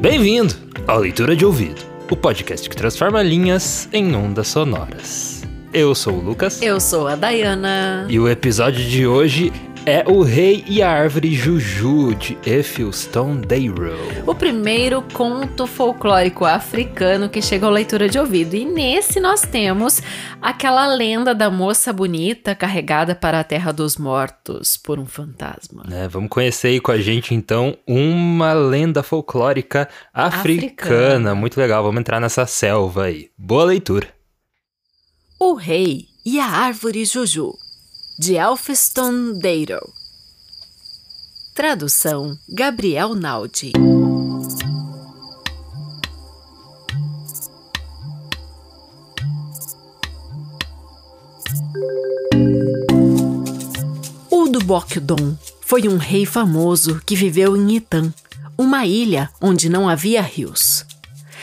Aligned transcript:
Bem-vindo 0.00 0.54
ao 0.86 1.00
Leitura 1.00 1.34
de 1.34 1.44
Ouvido, 1.44 1.82
o 2.08 2.14
podcast 2.14 2.70
que 2.70 2.76
transforma 2.76 3.20
linhas 3.20 3.88
em 3.92 4.14
ondas 4.14 4.46
sonoras. 4.46 5.42
Eu 5.72 5.92
sou 5.92 6.14
o 6.14 6.20
Lucas. 6.20 6.62
Eu 6.62 6.78
sou 6.78 7.08
a 7.08 7.16
Dayana. 7.16 8.06
E 8.08 8.20
o 8.20 8.28
episódio 8.28 8.84
de 8.84 9.08
hoje 9.08 9.52
é 9.86 10.04
O 10.06 10.22
Rei 10.22 10.64
e 10.66 10.82
a 10.82 10.90
Árvore 10.90 11.34
Juju, 11.34 12.14
de 12.14 12.38
Ethelston 12.44 13.40
Darrow. 13.40 13.98
O 14.26 14.34
primeiro 14.34 15.02
conto 15.12 15.66
folclórico 15.66 16.44
africano 16.44 17.28
que 17.28 17.40
chega 17.40 17.66
à 17.66 17.70
leitura 17.70 18.08
de 18.08 18.18
ouvido. 18.18 18.54
E 18.54 18.64
nesse 18.64 19.20
nós 19.20 19.42
temos 19.42 20.02
aquela 20.40 20.86
lenda 20.86 21.34
da 21.34 21.50
moça 21.50 21.92
bonita 21.92 22.54
carregada 22.54 23.14
para 23.14 23.40
a 23.40 23.44
terra 23.44 23.72
dos 23.72 23.96
mortos 23.96 24.76
por 24.76 24.98
um 24.98 25.06
fantasma. 25.06 25.84
É, 25.90 26.06
vamos 26.08 26.28
conhecer 26.28 26.68
aí 26.68 26.80
com 26.80 26.92
a 26.92 26.98
gente 26.98 27.34
então 27.34 27.76
uma 27.86 28.52
lenda 28.52 29.02
folclórica 29.02 29.88
africana. 30.12 30.66
africana. 30.66 31.34
Muito 31.34 31.58
legal, 31.58 31.82
vamos 31.82 32.00
entrar 32.00 32.20
nessa 32.20 32.44
selva 32.46 33.04
aí. 33.04 33.30
Boa 33.36 33.64
leitura. 33.64 34.08
O 35.38 35.54
Rei 35.54 36.04
e 36.24 36.38
a 36.38 36.46
Árvore 36.46 37.04
Juju 37.06 37.54
de 38.22 38.36
Elphiston 38.36 39.32
Darrow. 39.38 39.94
Tradução 41.54 42.36
Gabriel 42.46 43.14
Naldi. 43.14 43.72
Udubokdon 54.30 55.34
foi 55.62 55.88
um 55.88 55.96
rei 55.96 56.26
famoso 56.26 57.00
que 57.06 57.16
viveu 57.16 57.56
em 57.56 57.76
Itan, 57.76 58.12
uma 58.58 58.84
ilha 58.84 59.30
onde 59.40 59.70
não 59.70 59.88
havia 59.88 60.20
rios. 60.20 60.84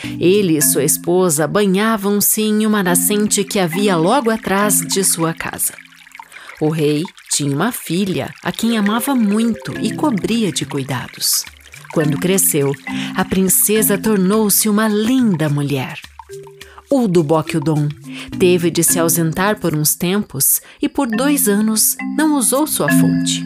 Ele 0.04 0.56
e 0.56 0.62
sua 0.62 0.84
esposa 0.84 1.44
banhavam-se 1.48 2.40
em 2.40 2.64
uma 2.64 2.84
nascente 2.84 3.42
que 3.42 3.58
havia 3.58 3.96
logo 3.96 4.30
atrás 4.30 4.78
de 4.78 5.02
sua 5.02 5.34
casa. 5.34 5.74
O 6.60 6.70
rei 6.70 7.04
tinha 7.30 7.54
uma 7.54 7.70
filha 7.70 8.34
a 8.42 8.50
quem 8.50 8.76
amava 8.76 9.14
muito 9.14 9.78
e 9.80 9.94
cobria 9.94 10.50
de 10.50 10.66
cuidados. 10.66 11.44
Quando 11.92 12.18
cresceu, 12.18 12.72
a 13.16 13.24
princesa 13.24 13.96
tornou-se 13.96 14.68
uma 14.68 14.88
linda 14.88 15.48
mulher. 15.48 16.00
O 16.90 17.06
do 17.06 17.22
Bokyudon 17.22 17.88
teve 18.38 18.70
de 18.70 18.82
se 18.82 18.98
ausentar 18.98 19.60
por 19.60 19.74
uns 19.74 19.94
tempos 19.94 20.60
e 20.82 20.88
por 20.88 21.06
dois 21.06 21.48
anos 21.48 21.96
não 22.16 22.36
usou 22.36 22.66
sua 22.66 22.88
fonte. 22.88 23.44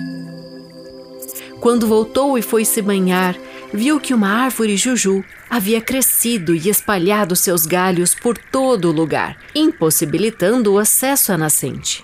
Quando 1.61 1.87
voltou 1.87 2.39
e 2.39 2.43
foi 2.43 2.65
se 2.65 2.81
banhar, 2.81 3.37
viu 3.75 4.01
que 4.01 4.15
uma 4.15 4.29
árvore 4.29 4.77
juju 4.77 5.23
havia 5.51 5.81
crescido 5.81 6.55
e 6.55 6.69
espalhado 6.69 7.37
seus 7.37 7.67
galhos 7.67 8.15
por 8.15 8.39
todo 8.39 8.89
o 8.89 8.93
lugar, 8.93 9.37
impossibilitando 9.55 10.73
o 10.73 10.79
acesso 10.79 11.31
à 11.31 11.37
nascente. 11.37 12.03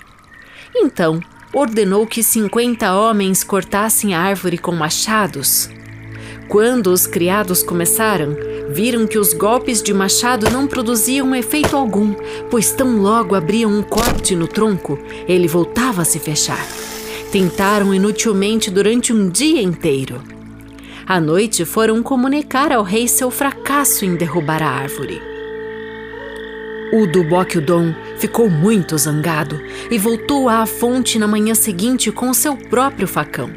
Então, 0.81 1.21
ordenou 1.53 2.07
que 2.07 2.23
cinquenta 2.23 2.95
homens 2.95 3.43
cortassem 3.43 4.15
a 4.15 4.21
árvore 4.21 4.57
com 4.57 4.73
machados. 4.73 5.69
Quando 6.49 6.87
os 6.93 7.07
criados 7.07 7.63
começaram, 7.63 8.37
viram 8.71 9.07
que 9.07 9.19
os 9.19 9.35
golpes 9.35 9.83
de 9.83 9.93
machado 9.93 10.49
não 10.51 10.67
produziam 10.67 11.35
efeito 11.35 11.77
algum, 11.77 12.15
pois 12.51 12.71
tão 12.73 13.03
logo 13.03 13.35
abriam 13.35 13.71
um 13.71 13.83
corte 13.83 14.37
no 14.37 14.47
tronco, 14.47 14.99
ele 15.27 15.49
voltava 15.49 16.03
a 16.03 16.05
se 16.05 16.19
fechar. 16.19 16.65
Tentaram 17.33 17.93
inutilmente 17.93 18.71
durante 18.71 19.13
um 19.13 19.29
dia 19.29 19.61
inteiro. 19.61 20.23
À 21.07 21.21
noite 21.21 21.65
foram 21.65 22.03
comunicar 22.03 22.73
ao 22.73 22.83
rei 22.83 23.09
seu 23.09 23.31
fracasso 23.31 24.05
em 24.05 24.15
derrubar 24.15 24.63
a 24.63 24.69
árvore. 24.69 25.38
O 26.91 27.07
Dubokyudon 27.07 27.95
ficou 28.17 28.49
muito 28.49 28.97
zangado 28.97 29.61
e 29.91 29.99
voltou 29.99 30.49
à 30.49 30.65
fonte 30.65 31.19
na 31.19 31.27
manhã 31.27 31.55
seguinte 31.55 32.11
com 32.11 32.33
seu 32.33 32.57
próprio 32.57 33.07
facão. 33.07 33.51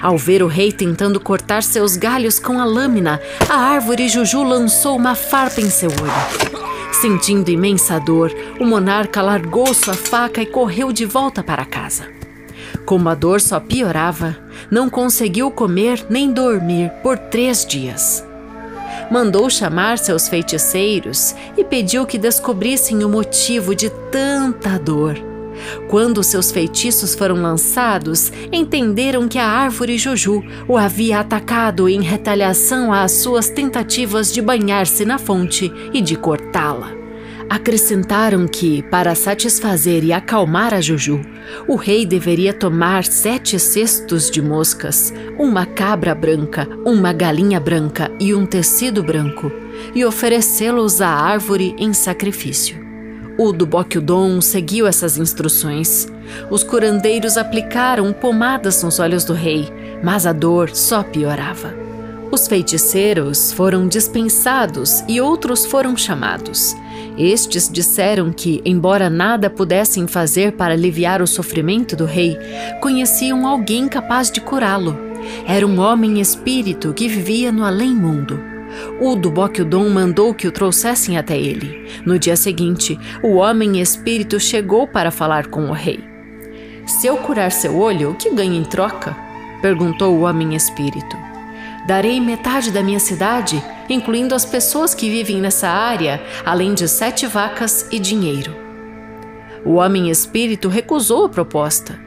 Ao 0.00 0.16
ver 0.16 0.42
o 0.42 0.46
rei 0.46 0.72
tentando 0.72 1.20
cortar 1.20 1.62
seus 1.62 1.96
galhos 1.96 2.38
com 2.38 2.58
a 2.58 2.64
lâmina, 2.64 3.20
a 3.46 3.56
árvore 3.56 4.08
Juju 4.08 4.42
lançou 4.42 4.96
uma 4.96 5.14
farpa 5.14 5.60
em 5.60 5.68
seu 5.68 5.90
olho. 5.90 6.92
Sentindo 6.92 7.50
imensa 7.50 7.98
dor, 7.98 8.32
o 8.58 8.64
monarca 8.64 9.20
largou 9.20 9.74
sua 9.74 9.94
faca 9.94 10.40
e 10.40 10.46
correu 10.46 10.92
de 10.92 11.04
volta 11.04 11.42
para 11.42 11.66
casa. 11.66 12.08
Como 12.86 13.06
a 13.10 13.14
dor 13.14 13.42
só 13.42 13.60
piorava, 13.60 14.34
não 14.70 14.88
conseguiu 14.88 15.50
comer 15.50 16.06
nem 16.08 16.32
dormir 16.32 16.90
por 17.02 17.18
três 17.18 17.66
dias 17.66 18.29
mandou 19.10 19.50
chamar 19.50 19.98
seus 19.98 20.28
feiticeiros 20.28 21.34
e 21.56 21.64
pediu 21.64 22.06
que 22.06 22.16
descobrissem 22.16 23.04
o 23.04 23.08
motivo 23.08 23.74
de 23.74 23.90
tanta 24.10 24.78
dor. 24.78 25.16
Quando 25.88 26.22
seus 26.22 26.50
feitiços 26.50 27.14
foram 27.14 27.42
lançados, 27.42 28.32
entenderam 28.52 29.28
que 29.28 29.38
a 29.38 29.46
árvore 29.46 29.98
Juju 29.98 30.42
o 30.66 30.76
havia 30.76 31.20
atacado 31.20 31.88
em 31.88 32.00
retaliação 32.02 32.92
às 32.92 33.12
suas 33.12 33.50
tentativas 33.50 34.32
de 34.32 34.40
banhar-se 34.40 35.04
na 35.04 35.18
fonte 35.18 35.70
e 35.92 36.00
de 36.00 36.16
cortá-la. 36.16 36.99
Acrescentaram 37.50 38.46
que, 38.46 38.80
para 38.80 39.12
satisfazer 39.16 40.04
e 40.04 40.12
acalmar 40.12 40.72
a 40.72 40.80
Juju, 40.80 41.20
o 41.66 41.74
rei 41.74 42.06
deveria 42.06 42.54
tomar 42.54 43.02
sete 43.02 43.58
cestos 43.58 44.30
de 44.30 44.40
moscas, 44.40 45.12
uma 45.36 45.66
cabra 45.66 46.14
branca, 46.14 46.68
uma 46.86 47.12
galinha 47.12 47.58
branca 47.58 48.08
e 48.20 48.32
um 48.32 48.46
tecido 48.46 49.02
branco, 49.02 49.50
e 49.92 50.04
oferecê-los 50.04 51.00
à 51.00 51.08
árvore 51.08 51.74
em 51.76 51.92
sacrifício. 51.92 52.78
O 53.36 53.50
do 53.50 53.66
Bokyudon 53.66 54.40
seguiu 54.40 54.86
essas 54.86 55.18
instruções. 55.18 56.06
Os 56.52 56.62
curandeiros 56.62 57.36
aplicaram 57.36 58.12
pomadas 58.12 58.80
nos 58.84 59.00
olhos 59.00 59.24
do 59.24 59.32
rei, 59.32 59.68
mas 60.04 60.24
a 60.24 60.32
dor 60.32 60.70
só 60.70 61.02
piorava. 61.02 61.74
Os 62.30 62.46
feiticeiros 62.46 63.52
foram 63.52 63.88
dispensados 63.88 65.02
e 65.08 65.20
outros 65.20 65.66
foram 65.66 65.96
chamados. 65.96 66.76
Estes 67.18 67.68
disseram 67.68 68.32
que, 68.32 68.60
embora 68.64 69.10
nada 69.10 69.50
pudessem 69.50 70.06
fazer 70.06 70.52
para 70.52 70.74
aliviar 70.74 71.20
o 71.20 71.26
sofrimento 71.26 71.94
do 71.96 72.04
rei, 72.04 72.38
conheciam 72.80 73.46
alguém 73.46 73.88
capaz 73.88 74.30
de 74.30 74.40
curá-lo. 74.40 74.96
Era 75.46 75.66
um 75.66 75.78
homem 75.80 76.20
espírito 76.20 76.94
que 76.94 77.08
vivia 77.08 77.52
no 77.52 77.64
além-mundo. 77.64 78.40
O 79.00 79.16
do 79.16 79.30
mandou 79.90 80.32
que 80.32 80.46
o 80.46 80.52
trouxessem 80.52 81.18
até 81.18 81.36
ele. 81.36 81.86
No 82.06 82.18
dia 82.18 82.36
seguinte, 82.36 82.98
o 83.22 83.36
homem 83.36 83.80
espírito 83.80 84.38
chegou 84.38 84.86
para 84.86 85.10
falar 85.10 85.48
com 85.48 85.68
o 85.68 85.72
rei. 85.72 86.00
Se 86.86 87.06
eu 87.06 87.16
curar 87.16 87.52
seu 87.52 87.76
olho, 87.76 88.10
o 88.10 88.14
que 88.14 88.34
ganho 88.34 88.54
em 88.54 88.64
troca? 88.64 89.16
perguntou 89.60 90.14
o 90.16 90.22
homem 90.22 90.54
espírito. 90.54 91.29
Darei 91.86 92.20
metade 92.20 92.70
da 92.70 92.82
minha 92.82 93.00
cidade, 93.00 93.62
incluindo 93.88 94.34
as 94.34 94.44
pessoas 94.44 94.94
que 94.94 95.08
vivem 95.08 95.40
nessa 95.40 95.68
área, 95.68 96.22
além 96.44 96.74
de 96.74 96.86
sete 96.86 97.26
vacas 97.26 97.88
e 97.90 97.98
dinheiro. 97.98 98.54
O 99.64 99.74
homem 99.74 100.10
espírito 100.10 100.68
recusou 100.68 101.24
a 101.24 101.28
proposta. 101.28 101.98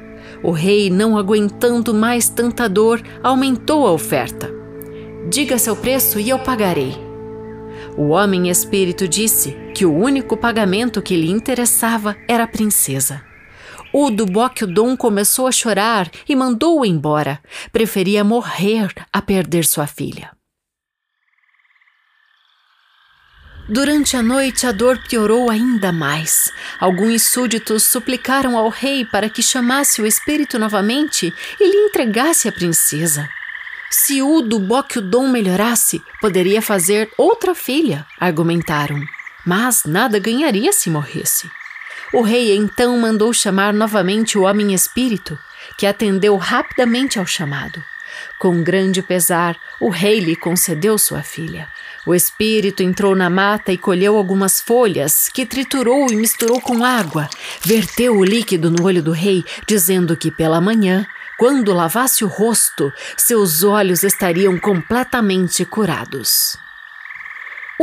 O 0.42 0.52
rei, 0.52 0.90
não 0.90 1.18
aguentando 1.18 1.94
mais 1.94 2.30
tanta 2.30 2.68
dor, 2.68 3.02
aumentou 3.22 3.88
a 3.88 3.92
oferta. 3.92 4.52
Diga 5.30 5.58
seu 5.58 5.76
preço 5.76 6.20
e 6.20 6.30
eu 6.30 6.40
pagarei. 6.40 6.98
O 7.98 8.10
homem 8.10 8.50
espírito 8.50 9.08
disse 9.08 9.56
que 9.74 9.86
o 9.86 9.94
único 9.94 10.36
pagamento 10.36 11.02
que 11.02 11.16
lhe 11.16 11.30
interessava 11.30 12.16
era 12.28 12.44
a 12.44 12.48
princesa. 12.48 13.33
O 13.94 14.10
do 14.10 14.26
Dom 14.26 14.98
começou 14.98 15.46
a 15.46 15.52
chorar 15.52 16.10
e 16.28 16.36
mandou-o 16.36 16.84
embora. 16.84 17.40
Preferia 17.72 18.24
morrer 18.24 18.92
a 19.14 19.22
perder 19.22 19.66
sua 19.66 19.86
filha. 19.86 20.32
Durante 23.70 24.18
a 24.18 24.24
noite, 24.24 24.66
a 24.66 24.72
dor 24.72 25.00
piorou 25.08 25.50
ainda 25.50 25.92
mais. 25.92 26.52
Alguns 26.80 27.22
súditos 27.22 27.84
suplicaram 27.84 28.58
ao 28.58 28.68
rei 28.68 29.06
para 29.06 29.30
que 29.30 29.44
chamasse 29.44 30.02
o 30.02 30.08
espírito 30.08 30.58
novamente 30.58 31.32
e 31.60 31.64
lhe 31.64 31.78
entregasse 31.86 32.48
a 32.48 32.52
princesa. 32.52 33.30
Se 33.92 34.24
o 34.24 34.42
do 34.42 34.60
Dom 35.02 35.28
melhorasse, 35.28 36.02
poderia 36.20 36.64
fazer 36.64 37.12
outra 37.16 37.54
filha, 37.54 38.06
argumentaram. 38.20 39.00
Mas 39.46 39.84
nada 39.86 40.18
ganharia 40.18 40.74
se 40.74 40.90
morresse. 40.90 41.48
O 42.14 42.22
rei 42.22 42.56
então 42.56 42.96
mandou 42.96 43.34
chamar 43.34 43.74
novamente 43.74 44.38
o 44.38 44.44
homem 44.44 44.72
espírito, 44.72 45.38
que 45.76 45.88
atendeu 45.88 46.38
rapidamente 46.38 47.18
ao 47.18 47.26
chamado. 47.26 47.84
Com 48.38 48.62
grande 48.62 49.02
pesar, 49.02 49.58
o 49.80 49.90
rei 49.90 50.20
lhe 50.20 50.36
concedeu 50.36 50.96
sua 51.00 51.24
filha. 51.24 51.68
O 52.06 52.14
espírito 52.14 52.84
entrou 52.84 53.16
na 53.16 53.32
mata 53.32 53.72
e 53.72 53.80
colheu 53.80 54.16
algumas 54.16 54.62
folhas, 54.62 55.28
que 55.28 55.44
triturou 55.44 56.12
e 56.12 56.16
misturou 56.16 56.62
com 56.62 56.84
água. 56.84 57.28
Verteu 57.64 58.16
o 58.16 58.24
líquido 58.24 58.70
no 58.70 58.84
olho 58.84 59.02
do 59.02 59.12
rei, 59.12 59.44
dizendo 59.66 60.16
que 60.16 60.30
pela 60.30 60.62
manhã, 60.62 61.08
quando 61.40 61.74
lavasse 61.74 62.24
o 62.24 62.28
rosto, 62.28 62.94
seus 63.18 63.64
olhos 63.64 64.04
estariam 64.04 64.60
completamente 64.60 65.66
curados. 65.66 66.62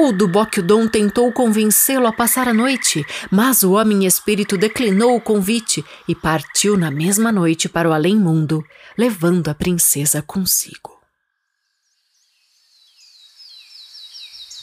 O 0.03 0.13
do 0.13 0.27
Bokyudon 0.27 0.89
tentou 0.89 1.31
convencê-lo 1.31 2.07
a 2.07 2.13
passar 2.13 2.49
a 2.49 2.55
noite, 2.55 3.05
mas 3.31 3.63
o 3.63 3.73
homem 3.73 4.07
espírito 4.07 4.57
declinou 4.57 5.15
o 5.15 5.21
convite 5.21 5.85
e 6.09 6.15
partiu 6.15 6.75
na 6.75 6.91
mesma 6.91 7.31
noite 7.31 7.69
para 7.69 7.87
o 7.87 7.93
além-mundo, 7.93 8.65
levando 8.97 9.49
a 9.49 9.55
princesa 9.55 10.23
consigo. 10.23 10.99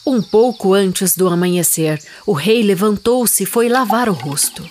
Um 0.04 0.20
pouco 0.20 0.74
antes 0.74 1.16
do 1.16 1.28
amanhecer, 1.28 2.02
o 2.26 2.32
rei 2.32 2.64
levantou-se 2.64 3.44
e 3.44 3.46
foi 3.46 3.68
lavar 3.68 4.08
o 4.08 4.12
rosto. 4.12 4.68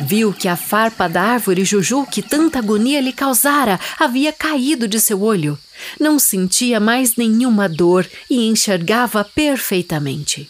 Viu 0.00 0.32
que 0.32 0.48
a 0.48 0.56
farpa 0.56 1.08
da 1.08 1.22
árvore 1.22 1.64
Juju 1.64 2.06
que 2.06 2.22
tanta 2.22 2.58
agonia 2.58 3.00
lhe 3.00 3.12
causara 3.12 3.80
havia 3.98 4.32
caído 4.32 4.86
de 4.86 5.00
seu 5.00 5.22
olho. 5.22 5.58
Não 5.98 6.18
sentia 6.18 6.78
mais 6.78 7.16
nenhuma 7.16 7.68
dor 7.68 8.08
e 8.30 8.46
enxergava 8.46 9.24
perfeitamente. 9.24 10.48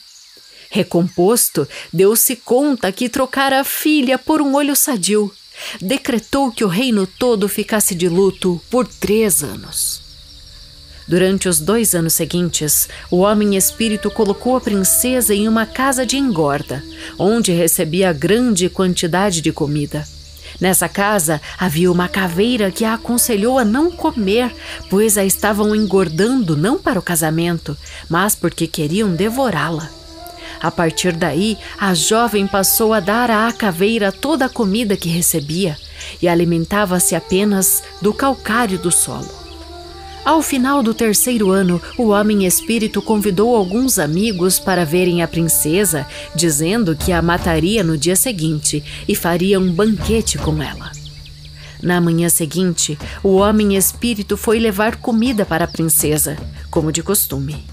Recomposto, 0.70 1.66
deu-se 1.92 2.36
conta 2.36 2.92
que 2.92 3.08
trocara 3.08 3.60
a 3.60 3.64
filha 3.64 4.18
por 4.18 4.42
um 4.42 4.54
olho 4.54 4.76
sadio. 4.76 5.32
Decretou 5.80 6.52
que 6.52 6.64
o 6.64 6.68
reino 6.68 7.06
todo 7.06 7.48
ficasse 7.48 7.94
de 7.94 8.08
luto 8.08 8.60
por 8.70 8.86
três 8.86 9.42
anos. 9.42 10.07
Durante 11.08 11.48
os 11.48 11.58
dois 11.58 11.94
anos 11.94 12.12
seguintes, 12.12 12.86
o 13.10 13.20
homem 13.20 13.56
espírito 13.56 14.10
colocou 14.10 14.56
a 14.56 14.60
princesa 14.60 15.34
em 15.34 15.48
uma 15.48 15.64
casa 15.64 16.04
de 16.04 16.18
engorda, 16.18 16.84
onde 17.18 17.50
recebia 17.50 18.12
grande 18.12 18.68
quantidade 18.68 19.40
de 19.40 19.50
comida. 19.50 20.06
Nessa 20.60 20.86
casa 20.86 21.40
havia 21.58 21.90
uma 21.90 22.08
caveira 22.08 22.70
que 22.70 22.84
a 22.84 22.92
aconselhou 22.92 23.58
a 23.58 23.64
não 23.64 23.90
comer, 23.90 24.54
pois 24.90 25.16
a 25.16 25.24
estavam 25.24 25.74
engordando 25.74 26.54
não 26.54 26.78
para 26.78 26.98
o 26.98 27.02
casamento, 27.02 27.74
mas 28.06 28.34
porque 28.34 28.66
queriam 28.66 29.14
devorá-la. 29.14 29.88
A 30.60 30.70
partir 30.70 31.12
daí, 31.12 31.56
a 31.78 31.94
jovem 31.94 32.46
passou 32.46 32.92
a 32.92 33.00
dar 33.00 33.30
à 33.30 33.50
caveira 33.50 34.12
toda 34.12 34.44
a 34.44 34.48
comida 34.48 34.94
que 34.94 35.08
recebia 35.08 35.74
e 36.20 36.28
alimentava-se 36.28 37.14
apenas 37.14 37.82
do 38.02 38.12
calcário 38.12 38.78
do 38.78 38.90
solo. 38.90 39.47
Ao 40.28 40.42
final 40.42 40.82
do 40.82 40.92
terceiro 40.92 41.50
ano, 41.50 41.80
o 41.96 42.08
homem 42.08 42.44
espírito 42.44 43.00
convidou 43.00 43.56
alguns 43.56 43.98
amigos 43.98 44.58
para 44.58 44.84
verem 44.84 45.22
a 45.22 45.26
princesa, 45.26 46.06
dizendo 46.34 46.94
que 46.94 47.12
a 47.12 47.22
mataria 47.22 47.82
no 47.82 47.96
dia 47.96 48.14
seguinte 48.14 48.84
e 49.08 49.14
faria 49.14 49.58
um 49.58 49.72
banquete 49.72 50.36
com 50.36 50.62
ela. 50.62 50.92
Na 51.82 51.98
manhã 51.98 52.28
seguinte, 52.28 52.98
o 53.22 53.36
homem 53.36 53.74
espírito 53.74 54.36
foi 54.36 54.58
levar 54.58 54.96
comida 54.96 55.46
para 55.46 55.64
a 55.64 55.66
princesa, 55.66 56.36
como 56.70 56.92
de 56.92 57.02
costume. 57.02 57.64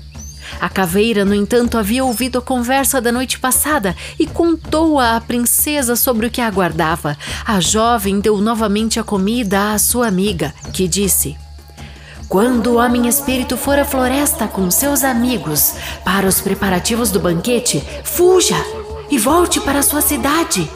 A 0.61 0.69
caveira, 0.69 1.25
no 1.25 1.35
entanto, 1.35 1.77
havia 1.77 2.05
ouvido 2.05 2.37
a 2.37 2.41
conversa 2.41 3.01
da 3.01 3.11
noite 3.11 3.37
passada 3.37 3.93
e 4.17 4.25
contou 4.25 4.97
à 4.97 5.19
princesa 5.19 5.97
sobre 5.97 6.27
o 6.27 6.31
que 6.31 6.39
aguardava. 6.39 7.17
A 7.45 7.59
jovem 7.59 8.21
deu 8.21 8.37
novamente 8.37 8.97
a 8.97 9.03
comida 9.03 9.73
à 9.73 9.77
sua 9.77 10.07
amiga, 10.07 10.55
que 10.71 10.87
disse: 10.87 11.35
quando 12.27 12.67
o 12.67 12.75
homem 12.77 13.07
espírito 13.07 13.55
for 13.55 13.77
à 13.77 13.85
floresta 13.85 14.47
com 14.47 14.69
seus 14.71 15.03
amigos 15.03 15.75
para 16.03 16.27
os 16.27 16.41
preparativos 16.41 17.11
do 17.11 17.19
banquete, 17.19 17.83
fuja 18.03 18.55
e 19.09 19.17
volte 19.17 19.59
para 19.61 19.81
sua 19.81 20.01
cidade. 20.01 20.69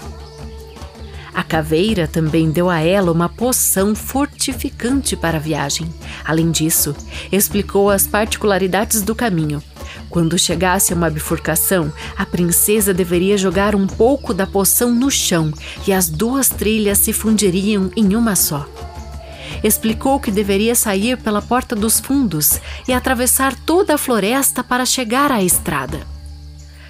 A 1.33 1.43
caveira 1.43 2.07
também 2.07 2.51
deu 2.51 2.69
a 2.69 2.79
ela 2.79 3.11
uma 3.11 3.29
poção 3.29 3.95
fortificante 3.95 5.15
para 5.15 5.37
a 5.37 5.41
viagem. 5.41 5.87
Além 6.25 6.51
disso, 6.51 6.95
explicou 7.31 7.89
as 7.89 8.05
particularidades 8.05 9.01
do 9.01 9.15
caminho. 9.15 9.63
Quando 10.09 10.37
chegasse 10.37 10.91
a 10.91 10.95
uma 10.95 11.09
bifurcação, 11.09 11.91
a 12.17 12.25
princesa 12.25 12.93
deveria 12.93 13.37
jogar 13.37 13.75
um 13.75 13.87
pouco 13.87 14.33
da 14.33 14.45
poção 14.45 14.93
no 14.93 15.09
chão 15.09 15.51
e 15.87 15.93
as 15.93 16.09
duas 16.09 16.49
trilhas 16.49 16.97
se 16.97 17.13
fundiriam 17.13 17.89
em 17.95 18.15
uma 18.15 18.35
só 18.35 18.67
explicou 19.63 20.19
que 20.19 20.31
deveria 20.31 20.75
sair 20.75 21.17
pela 21.17 21.41
porta 21.41 21.75
dos 21.75 21.99
fundos 21.99 22.59
e 22.87 22.93
atravessar 22.93 23.55
toda 23.55 23.95
a 23.95 23.97
floresta 23.97 24.63
para 24.63 24.85
chegar 24.85 25.31
à 25.31 25.43
estrada. 25.43 25.99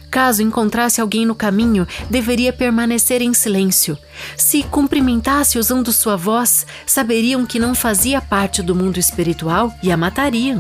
Caso 0.09 0.41
encontrasse 0.41 0.99
alguém 0.99 1.25
no 1.25 1.35
caminho, 1.35 1.87
deveria 2.09 2.51
permanecer 2.51 3.21
em 3.21 3.33
silêncio. 3.33 3.97
Se 4.35 4.63
cumprimentasse 4.63 5.59
usando 5.59 5.93
sua 5.93 6.15
voz, 6.15 6.65
saberiam 6.85 7.45
que 7.45 7.59
não 7.59 7.75
fazia 7.75 8.19
parte 8.19 8.63
do 8.63 8.75
mundo 8.75 8.97
espiritual 8.97 9.71
e 9.83 9.91
a 9.91 9.97
matariam. 9.97 10.59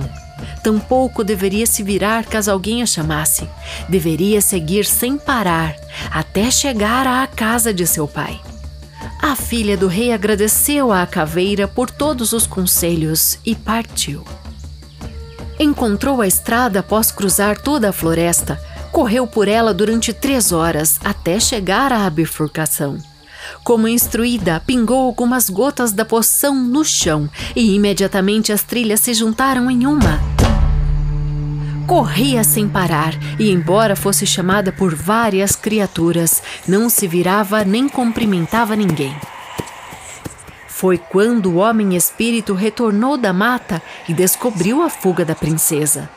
Tampouco 0.63 1.23
deveria 1.23 1.65
se 1.65 1.81
virar 1.83 2.25
caso 2.25 2.51
alguém 2.51 2.81
a 2.81 2.85
chamasse. 2.85 3.49
Deveria 3.87 4.39
seguir 4.39 4.85
sem 4.85 5.17
parar 5.17 5.75
até 6.11 6.51
chegar 6.51 7.07
à 7.07 7.25
casa 7.27 7.73
de 7.73 7.85
seu 7.87 8.07
pai. 8.07 8.39
A 9.21 9.35
filha 9.35 9.75
do 9.75 9.87
rei 9.87 10.13
agradeceu 10.13 10.93
à 10.93 11.05
caveira 11.05 11.67
por 11.67 11.91
todos 11.91 12.31
os 12.31 12.47
conselhos 12.47 13.37
e 13.45 13.53
partiu. 13.53 14.23
Encontrou 15.59 16.21
a 16.21 16.27
estrada 16.27 16.79
após 16.79 17.11
cruzar 17.11 17.59
toda 17.59 17.89
a 17.89 17.93
floresta. 17.93 18.57
Correu 18.93 19.27
por 19.27 19.49
ela 19.49 19.73
durante 19.73 20.13
três 20.13 20.53
horas 20.53 20.99
até 21.03 21.37
chegar 21.37 21.91
à 21.91 22.09
bifurcação. 22.09 22.97
Como 23.63 23.89
instruída, 23.89 24.63
pingou 24.65 25.05
algumas 25.05 25.49
gotas 25.49 25.91
da 25.91 26.05
poção 26.05 26.55
no 26.55 26.85
chão 26.85 27.29
e 27.55 27.75
imediatamente 27.75 28.53
as 28.53 28.63
trilhas 28.63 29.01
se 29.01 29.13
juntaram 29.13 29.69
em 29.69 29.85
uma 29.85 30.38
corria 31.89 32.43
sem 32.43 32.69
parar 32.69 33.15
e, 33.39 33.49
embora 33.49 33.95
fosse 33.95 34.23
chamada 34.23 34.71
por 34.71 34.93
várias 34.93 35.55
criaturas, 35.55 36.43
não 36.67 36.87
se 36.87 37.07
virava 37.07 37.65
nem 37.65 37.89
cumprimentava 37.89 38.75
ninguém. 38.75 39.15
Foi 40.67 40.99
quando 40.99 41.47
o 41.47 41.55
homem 41.55 41.95
espírito 41.95 42.53
retornou 42.53 43.17
da 43.17 43.33
mata 43.33 43.81
e 44.07 44.13
descobriu 44.13 44.83
a 44.83 44.89
fuga 44.89 45.25
da 45.25 45.33
princesa. 45.33 46.07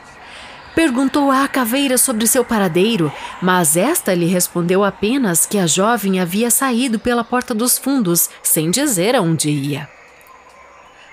Perguntou 0.74 1.30
à 1.30 1.48
caveira 1.48 1.96
sobre 1.96 2.26
seu 2.26 2.44
paradeiro, 2.44 3.10
mas 3.40 3.74
esta 3.74 4.12
lhe 4.12 4.26
respondeu 4.26 4.84
apenas 4.84 5.46
que 5.46 5.58
a 5.58 5.66
jovem 5.66 6.20
havia 6.20 6.50
saído 6.50 6.98
pela 6.98 7.24
porta 7.24 7.54
dos 7.54 7.78
fundos, 7.78 8.28
sem 8.42 8.70
dizer 8.70 9.16
aonde 9.16 9.48
ia. 9.48 9.88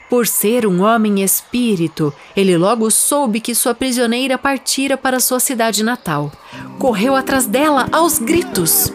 Por 0.10 0.26
ser 0.26 0.66
um 0.66 0.82
homem 0.82 1.22
espírito, 1.22 2.12
ele 2.36 2.58
logo 2.58 2.90
soube 2.90 3.40
que 3.40 3.54
sua 3.54 3.76
prisioneira 3.76 4.40
partira 4.40 4.98
para 4.98 5.20
sua 5.20 5.40
cidade 5.40 5.84
natal. 5.84 6.32
Correu 6.80 7.16
atrás 7.16 7.46
dela 7.46 7.88
aos 7.92 8.18
gritos. 8.18 8.92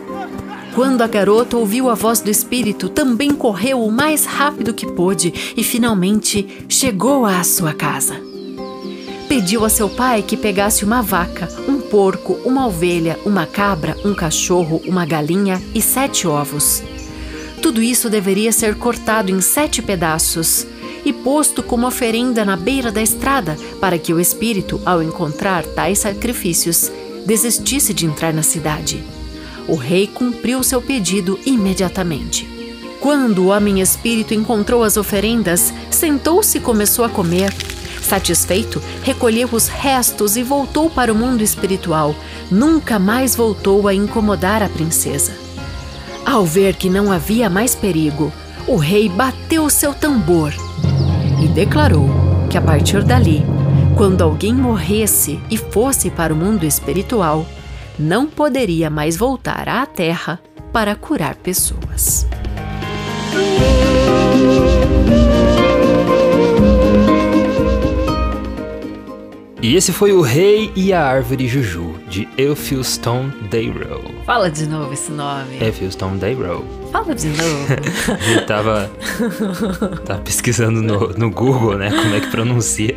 Quando 0.74 1.02
a 1.02 1.06
garota 1.06 1.56
ouviu 1.56 1.88
a 1.88 1.94
voz 1.94 2.20
do 2.20 2.28
espírito, 2.28 2.88
também 2.88 3.32
correu 3.32 3.84
o 3.84 3.92
mais 3.92 4.24
rápido 4.24 4.74
que 4.74 4.90
pôde 4.90 5.32
e 5.56 5.62
finalmente 5.62 6.66
chegou 6.68 7.24
à 7.24 7.44
sua 7.44 7.72
casa. 7.72 8.20
Pediu 9.28 9.64
a 9.64 9.68
seu 9.68 9.88
pai 9.88 10.20
que 10.20 10.36
pegasse 10.36 10.84
uma 10.84 11.00
vaca, 11.00 11.48
um 11.68 11.80
porco, 11.80 12.32
uma 12.44 12.66
ovelha, 12.66 13.20
uma 13.24 13.46
cabra, 13.46 13.96
um 14.04 14.14
cachorro, 14.14 14.82
uma 14.84 15.06
galinha 15.06 15.62
e 15.72 15.80
sete 15.80 16.26
ovos. 16.26 16.82
Tudo 17.62 17.80
isso 17.80 18.10
deveria 18.10 18.50
ser 18.50 18.74
cortado 18.74 19.30
em 19.30 19.40
sete 19.40 19.80
pedaços 19.80 20.66
e 21.04 21.12
posto 21.12 21.62
como 21.62 21.86
oferenda 21.86 22.44
na 22.44 22.56
beira 22.56 22.90
da 22.90 23.02
estrada, 23.02 23.56
para 23.80 23.98
que 23.98 24.12
o 24.12 24.20
espírito, 24.20 24.80
ao 24.84 25.02
encontrar 25.02 25.64
tais 25.64 26.00
sacrifícios, 26.00 26.90
desistisse 27.26 27.92
de 27.92 28.06
entrar 28.06 28.32
na 28.32 28.42
cidade. 28.42 29.04
O 29.68 29.76
rei 29.76 30.06
cumpriu 30.06 30.62
seu 30.62 30.80
pedido 30.80 31.38
imediatamente. 31.44 32.48
Quando 33.00 33.44
o 33.44 33.46
homem 33.48 33.80
espírito 33.80 34.32
encontrou 34.32 34.82
as 34.82 34.96
oferendas, 34.96 35.72
sentou-se 35.90 36.56
e 36.58 36.60
começou 36.60 37.04
a 37.04 37.08
comer. 37.08 37.52
Satisfeito, 38.02 38.82
recolheu 39.02 39.48
os 39.52 39.68
restos 39.68 40.36
e 40.36 40.42
voltou 40.42 40.88
para 40.90 41.12
o 41.12 41.14
mundo 41.14 41.42
espiritual. 41.42 42.14
Nunca 42.50 42.98
mais 42.98 43.34
voltou 43.34 43.88
a 43.88 43.94
incomodar 43.94 44.62
a 44.62 44.68
princesa. 44.68 45.32
Ao 46.24 46.44
ver 46.44 46.76
que 46.76 46.88
não 46.88 47.12
havia 47.12 47.50
mais 47.50 47.74
perigo, 47.74 48.32
o 48.66 48.76
rei 48.76 49.08
bateu 49.08 49.68
seu 49.68 49.92
tambor 49.92 50.52
e 51.44 51.48
declarou 51.48 52.08
que 52.48 52.56
a 52.56 52.60
partir 52.62 53.04
dali, 53.04 53.44
quando 53.96 54.22
alguém 54.22 54.54
morresse 54.54 55.38
e 55.50 55.58
fosse 55.58 56.10
para 56.10 56.32
o 56.32 56.36
mundo 56.36 56.64
espiritual, 56.64 57.44
não 57.98 58.26
poderia 58.26 58.88
mais 58.88 59.16
voltar 59.16 59.68
à 59.68 59.84
Terra 59.84 60.40
para 60.72 60.96
curar 60.96 61.36
pessoas. 61.36 62.26
E 69.64 69.76
esse 69.76 69.94
foi 69.94 70.12
O 70.12 70.20
Rei 70.20 70.70
e 70.76 70.92
a 70.92 71.02
Árvore 71.02 71.48
Juju, 71.48 71.94
de 72.06 72.28
Elphinstone 72.36 73.32
Dayrow. 73.50 74.04
Fala 74.26 74.50
de 74.50 74.66
novo 74.66 74.92
esse 74.92 75.10
nome. 75.10 75.56
Elphinstone 75.58 76.18
Dayrow. 76.18 76.62
Fala 76.92 77.14
de 77.14 77.28
novo. 77.28 77.72
Ele 78.28 78.42
tava, 78.42 78.92
tava 80.04 80.20
pesquisando 80.20 80.82
no, 80.82 81.08
no 81.14 81.30
Google, 81.30 81.78
né, 81.78 81.88
como 81.88 82.14
é 82.14 82.20
que 82.20 82.26
pronuncia. 82.26 82.94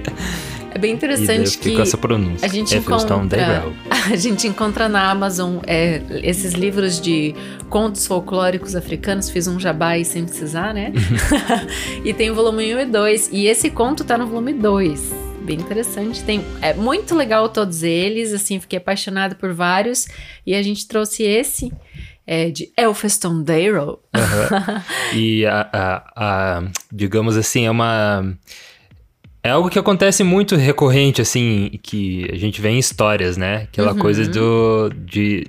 É 0.71 0.77
bem 0.77 0.93
interessante 0.93 1.57
que 1.57 1.79
essa 1.79 1.97
pronúncia. 1.97 2.45
a 2.45 2.49
gente 2.49 2.75
encontra 2.75 3.15
a 4.11 4.15
gente 4.17 4.45
encontra 4.45 4.89
na 4.89 5.09
Amazon 5.09 5.59
é, 5.65 6.01
esses 6.21 6.51
livros 6.51 6.99
de 6.99 7.33
contos 7.69 8.05
folclóricos 8.05 8.75
africanos. 8.75 9.29
Fiz 9.29 9.47
um 9.47 9.57
jabá 9.57 9.91
aí 9.91 10.03
sem 10.03 10.25
precisar, 10.25 10.73
né? 10.73 10.91
e 12.03 12.13
tem 12.13 12.29
o 12.29 12.35
volume 12.35 12.75
1 12.75 12.79
e 12.79 12.85
2. 12.87 13.29
E 13.31 13.47
esse 13.47 13.69
conto 13.69 14.03
tá 14.03 14.17
no 14.17 14.27
volume 14.27 14.51
2 14.51 15.26
bem 15.47 15.57
interessante. 15.57 16.21
Tem, 16.23 16.43
é 16.61 16.73
muito 16.73 17.15
legal 17.15 17.47
todos 17.47 17.81
eles, 17.81 18.33
assim, 18.33 18.59
fiquei 18.59 18.77
apaixonada 18.77 19.33
por 19.33 19.53
vários. 19.53 20.05
E 20.45 20.53
a 20.53 20.61
gente 20.61 20.85
trouxe 20.85 21.23
esse 21.23 21.71
é, 22.25 22.51
de 22.51 22.69
Elphiston 22.77 23.41
Darrow. 23.41 24.03
Uhum. 24.13 24.81
e 25.17 25.45
a, 25.45 25.69
a, 25.71 26.03
a, 26.15 26.63
digamos 26.91 27.37
assim, 27.37 27.65
é 27.65 27.71
uma 27.71 28.37
é 29.41 29.49
algo 29.49 29.69
que 29.69 29.79
acontece 29.79 30.25
muito 30.25 30.57
recorrente, 30.57 31.21
assim, 31.21 31.79
que 31.81 32.29
a 32.33 32.35
gente 32.35 32.59
vê 32.59 32.69
em 32.69 32.79
histórias, 32.79 33.37
né? 33.37 33.67
Aquela 33.71 33.93
uhum. 33.93 33.99
coisa 33.99 34.27
do, 34.27 34.89
de, 35.05 35.47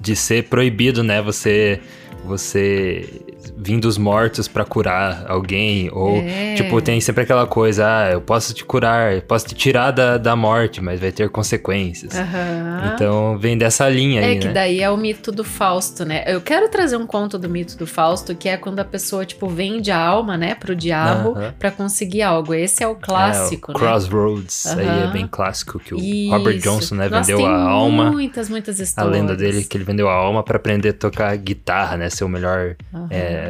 de 0.00 0.16
ser 0.16 0.44
proibido, 0.44 1.02
né? 1.02 1.20
Você, 1.20 1.78
você 2.24 3.25
vir 3.56 3.80
dos 3.80 3.96
mortos 3.96 4.46
para 4.46 4.64
curar 4.64 5.24
alguém. 5.28 5.88
Ou, 5.92 6.18
é. 6.18 6.54
tipo, 6.54 6.80
tem 6.82 7.00
sempre 7.00 7.22
aquela 7.22 7.46
coisa, 7.46 7.86
ah, 7.86 8.10
eu 8.10 8.20
posso 8.20 8.52
te 8.52 8.64
curar, 8.64 9.14
eu 9.14 9.22
posso 9.22 9.46
te 9.46 9.54
tirar 9.54 9.90
da, 9.90 10.18
da 10.18 10.36
morte, 10.36 10.80
mas 10.80 11.00
vai 11.00 11.10
ter 11.10 11.28
consequências. 11.30 12.14
Uhum. 12.14 12.92
Então, 12.94 13.38
vem 13.38 13.56
dessa 13.56 13.88
linha 13.88 14.20
é 14.20 14.24
aí, 14.24 14.36
É 14.36 14.38
que 14.38 14.48
né? 14.48 14.52
daí 14.52 14.80
é 14.82 14.90
o 14.90 14.96
mito 14.96 15.32
do 15.32 15.42
Fausto, 15.44 16.04
né? 16.04 16.24
Eu 16.26 16.40
quero 16.40 16.68
trazer 16.68 16.96
um 16.96 17.06
conto 17.06 17.38
do 17.38 17.48
mito 17.48 17.76
do 17.76 17.86
Fausto, 17.86 18.34
que 18.34 18.48
é 18.48 18.56
quando 18.56 18.80
a 18.80 18.84
pessoa, 18.84 19.24
tipo, 19.24 19.48
vende 19.48 19.90
a 19.90 19.98
alma, 19.98 20.36
né, 20.36 20.54
pro 20.54 20.74
diabo 20.74 21.30
uhum. 21.30 21.52
para 21.58 21.70
conseguir 21.70 22.22
algo. 22.22 22.52
Esse 22.54 22.82
é 22.82 22.88
o 22.88 22.94
clássico, 22.94 23.72
é, 23.72 23.74
o 23.74 23.78
né? 23.78 23.86
Crossroads, 23.86 24.64
uhum. 24.66 24.78
aí 24.78 25.04
é 25.04 25.06
bem 25.08 25.26
clássico, 25.26 25.78
que 25.78 25.94
o 25.94 25.98
Isso. 25.98 26.30
Robert 26.30 26.58
Johnson, 26.58 26.94
né, 26.96 27.08
Nossa, 27.08 27.32
vendeu 27.32 27.46
a 27.46 27.62
alma. 27.62 28.10
muitas, 28.10 28.48
muitas 28.50 28.78
histórias. 28.78 29.14
A 29.14 29.16
lenda 29.16 29.36
dele, 29.36 29.64
que 29.64 29.76
ele 29.76 29.84
vendeu 29.84 30.08
a 30.08 30.14
alma 30.14 30.42
para 30.42 30.56
aprender 30.56 30.90
a 30.90 30.92
tocar 30.92 31.34
guitarra, 31.36 31.96
né, 31.96 32.10
ser 32.10 32.24
o 32.24 32.28
melhor 32.28 32.76
é, 33.10 33.45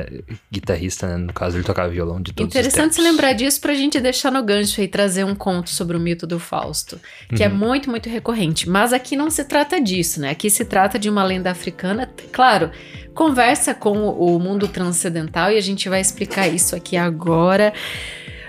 guitarrista, 0.53 1.07
né? 1.07 1.17
No 1.17 1.33
caso, 1.33 1.57
ele 1.57 1.65
tocava 1.65 1.88
violão 1.88 2.21
de 2.21 2.33
todos 2.33 2.53
Interessante 2.53 2.95
se 2.95 3.00
lembrar 3.00 3.33
disso 3.33 3.61
pra 3.61 3.75
gente 3.75 4.00
deixar 4.00 4.31
no 4.31 4.43
gancho 4.43 4.81
e 4.81 4.88
trazer 4.88 5.25
um 5.25 5.35
conto 5.35 5.71
sobre 5.71 5.97
o 5.97 6.00
mito 6.00 6.26
do 6.26 6.38
Fausto, 6.38 7.00
que 7.35 7.43
é 7.43 7.49
uhum. 7.49 7.55
é 7.55 7.57
muito, 7.57 7.91
muito 7.91 8.09
recorrente. 8.09 8.69
Mas 8.69 8.93
aqui 8.93 9.17
não 9.17 9.31
se 9.31 9.45
trata 9.45 9.81
disso, 9.81 10.21
né? 10.21 10.31
Aqui 10.31 10.50
se 10.50 10.65
trata 10.65 10.99
de 10.99 11.09
uma 11.09 11.25
lenda 11.25 11.50
africana. 11.50 12.11
Claro, 12.33 12.71
conversa 13.15 13.75
com 13.75 14.09
o 14.11 14.38
mundo 14.38 14.69
transcendental 14.69 15.50
e 15.50 15.57
a 15.57 15.61
gente 15.61 15.88
vai 15.88 16.00
explicar 16.00 16.47
isso 16.49 16.76
aqui 16.76 16.97
agora. 16.97 17.73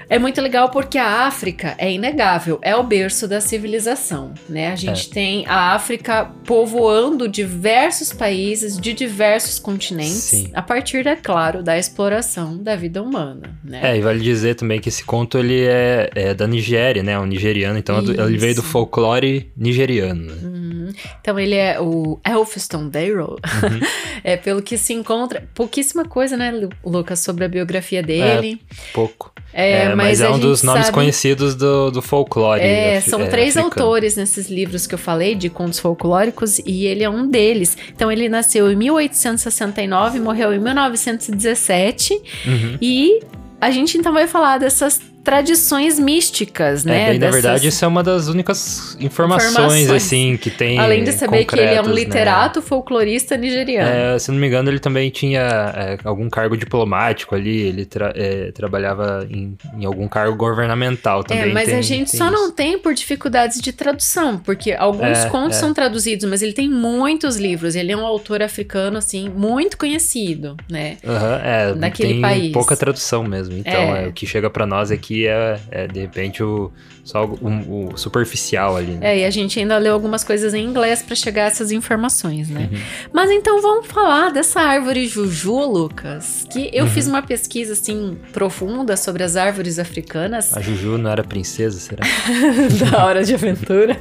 É 0.10 0.18
muito 0.18 0.40
legal 0.42 0.70
porque 0.70 0.98
a 0.98 1.28
África 1.28 1.76
é 1.78 1.92
inegável, 1.92 2.60
é 2.62 2.76
o 2.76 2.84
berço 2.84 3.28
da 3.28 3.42
civilização, 3.42 4.34
né? 4.48 4.72
A 4.72 4.76
gente 4.76 5.10
é. 5.10 5.14
tem 5.14 5.46
a 5.48 5.74
África 5.74 6.32
povoando 6.46 7.28
diversos 7.28 8.14
países 8.14 8.80
de 8.80 8.94
diversos 8.94 9.60
continentes, 9.60 10.14
Sim. 10.14 10.52
a 10.54 10.62
partir, 10.62 11.06
é 11.06 11.16
claro, 11.16 11.62
da 11.62 11.78
exploração 11.78 12.58
da 12.58 12.76
vida 12.76 13.04
humana, 13.04 13.60
né? 13.64 13.82
É, 13.84 13.98
e 13.98 14.02
vale 14.02 14.20
dizer 14.20 14.56
também 14.56 14.80
que 14.80 14.88
esse 14.88 15.04
conto 15.04 15.38
ele 15.38 15.66
é, 15.66 16.10
é 16.16 16.34
da 16.34 16.48
Nigéria, 16.48 17.04
né? 17.04 17.20
Um 17.20 17.26
nigeriano, 17.26 17.78
então 17.78 18.02
Isso. 18.02 18.12
ele 18.12 18.38
veio 18.38 18.56
do 18.56 18.64
folclore 18.64 19.52
nigeriano. 19.58 20.22
Né? 20.22 20.34
Uhum. 20.42 20.94
Então 21.20 21.38
ele 21.38 21.56
é 21.56 21.80
o 21.82 22.20
Elphiston 22.26 22.88
Darrow, 22.88 23.32
uhum. 23.32 23.80
é 24.24 24.38
pelo 24.38 24.62
que 24.62 24.78
se 24.78 24.94
encontra 24.94 25.48
pouquíssima 25.54 26.06
coisa, 26.06 26.38
né, 26.38 26.54
Lucas, 26.86 27.20
sobre 27.20 27.44
a 27.44 27.50
biografia 27.50 28.02
dele. 28.02 28.62
É, 28.72 28.76
pouco. 28.94 29.34
É, 29.54 29.72
é 29.72 29.96
mas, 29.96 29.96
mas 29.96 30.22
é 30.22 30.30
um 30.30 30.40
dos 30.40 30.62
nomes 30.62 30.86
sabe... 30.86 30.94
conhecidos 30.94 31.56
do, 31.56 31.90
do 31.90 32.02
folclore. 32.02 32.62
É, 32.62 33.02
são 33.02 33.22
é, 33.22 33.28
três 33.28 33.58
africano. 33.58 33.86
autores 33.86 34.16
nesses 34.16 34.50
livros 34.50 34.86
que 34.86 34.94
eu 34.94 35.00
falei 35.00 35.36
de 35.36 35.50
contos 35.50 35.80
folclóricos 35.80 36.60
e 36.60 36.86
ele 36.86 37.04
é 37.04 37.10
um 37.10 37.28
deles. 37.28 37.78
Então 37.96 38.12
ele 38.12 38.30
nasceu 38.30 38.72
em 38.72 38.76
1869, 38.76 40.20
morreu 40.20 40.54
em 40.54 40.60
1917 40.60 42.14
uhum. 42.46 42.78
e 42.82 43.20
a 43.60 43.72
gente 43.72 43.98
então 43.98 44.14
vai 44.14 44.28
falar 44.28 44.60
dessas 44.60 45.02
tradições 45.28 46.00
místicas, 46.00 46.86
é, 46.86 46.90
né? 46.90 47.10
Bem, 47.10 47.20
Dessas... 47.20 47.36
Na 47.36 47.42
verdade, 47.42 47.68
isso 47.68 47.84
é 47.84 47.88
uma 47.88 48.02
das 48.02 48.30
únicas 48.30 48.96
informações, 48.98 49.52
informações. 49.52 49.92
assim, 49.92 50.38
que 50.38 50.50
tem. 50.50 50.80
Além 50.80 51.04
de 51.04 51.12
saber 51.12 51.44
que 51.44 51.60
ele 51.60 51.76
é 51.76 51.82
um 51.82 51.88
né? 51.88 51.96
literato 51.96 52.62
né? 52.62 52.66
folclorista 52.66 53.36
nigeriano. 53.36 53.90
É, 53.90 54.18
se 54.18 54.32
não 54.32 54.40
me 54.40 54.48
engano, 54.48 54.70
ele 54.70 54.80
também 54.80 55.10
tinha 55.10 55.42
é, 55.76 55.98
algum 56.06 56.30
cargo 56.30 56.56
diplomático 56.56 57.36
ali, 57.36 57.60
ele 57.60 57.84
tra 57.84 58.14
é, 58.16 58.54
trabalhava 58.54 59.28
em, 59.30 59.58
em, 59.78 59.84
algum 59.84 60.08
cargo 60.08 60.34
governamental 60.38 61.20
é, 61.20 61.24
também. 61.24 61.50
É, 61.50 61.54
mas 61.54 61.66
tem, 61.66 61.76
a 61.76 61.82
gente 61.82 62.16
só 62.16 62.28
isso. 62.28 62.34
não 62.34 62.50
tem 62.50 62.80
por 62.80 62.94
dificuldades 62.94 63.60
de 63.60 63.74
tradução, 63.74 64.38
porque 64.38 64.72
alguns 64.72 65.26
é, 65.26 65.30
contos 65.30 65.58
são 65.58 65.74
traduzidos, 65.74 66.24
mas 66.30 66.42
ele 66.42 66.54
tem 66.54 66.70
muitos 66.70 67.36
livros. 67.36 67.76
Ele 67.76 67.92
é 67.92 67.98
um 67.98 68.06
autor 68.06 68.42
africano, 68.42 68.98
assim, 68.98 69.28
muito 69.28 69.78
conhecido, 69.78 70.56
né? 70.70 70.96
Uhum, 71.04 71.36
é, 71.44 71.74
Daquele 71.74 72.14
tem 72.14 72.22
país. 72.22 72.54
pouca 72.54 72.78
tradução 72.78 73.26
mesmo. 73.26 73.58
Então, 73.58 74.08
o 74.08 74.14
que 74.14 74.26
chega 74.26 74.50
para 74.50 74.66
nós 74.66 74.90
é 74.90 74.96
que 74.96 75.17
é, 75.26 75.60
é 75.72 75.88
de 75.88 76.00
repente 76.02 76.44
o, 76.44 76.72
só 77.08 77.24
o, 77.24 77.94
o, 77.94 77.98
superficial 77.98 78.76
ali. 78.76 78.96
Né? 78.96 79.16
É, 79.16 79.20
e 79.20 79.26
a 79.26 79.30
gente 79.30 79.58
ainda 79.58 79.78
leu 79.78 79.94
algumas 79.94 80.26
coisas 80.26 80.54
em 80.54 80.66
inglês 80.66 81.02
para 81.02 81.16
chegar 81.16 81.44
a 81.44 81.48
essas 81.48 81.72
informações, 81.72 82.50
né? 82.50 82.70
Uhum. 82.70 82.80
Mas 83.14 83.32
então 83.32 83.62
vamos 83.62 83.88
falar 83.88 84.30
dessa 84.30 84.60
árvore 84.60 85.08
Juju, 85.08 85.72
Lucas, 85.72 86.46
que 86.52 86.70
eu 86.74 86.84
uhum. 86.84 86.92
fiz 86.92 87.08
uma 87.08 87.22
pesquisa 87.22 87.72
assim 87.74 88.18
profunda 88.34 88.98
sobre 88.98 89.24
as 89.24 89.38
árvores 89.38 89.80
africanas. 89.80 90.56
A 90.56 90.60
Juju 90.60 90.98
não 90.98 91.10
era 91.10 91.24
princesa, 91.24 91.80
será? 91.80 92.04
da 92.92 93.06
hora 93.06 93.24
de 93.24 93.34
aventura. 93.34 93.98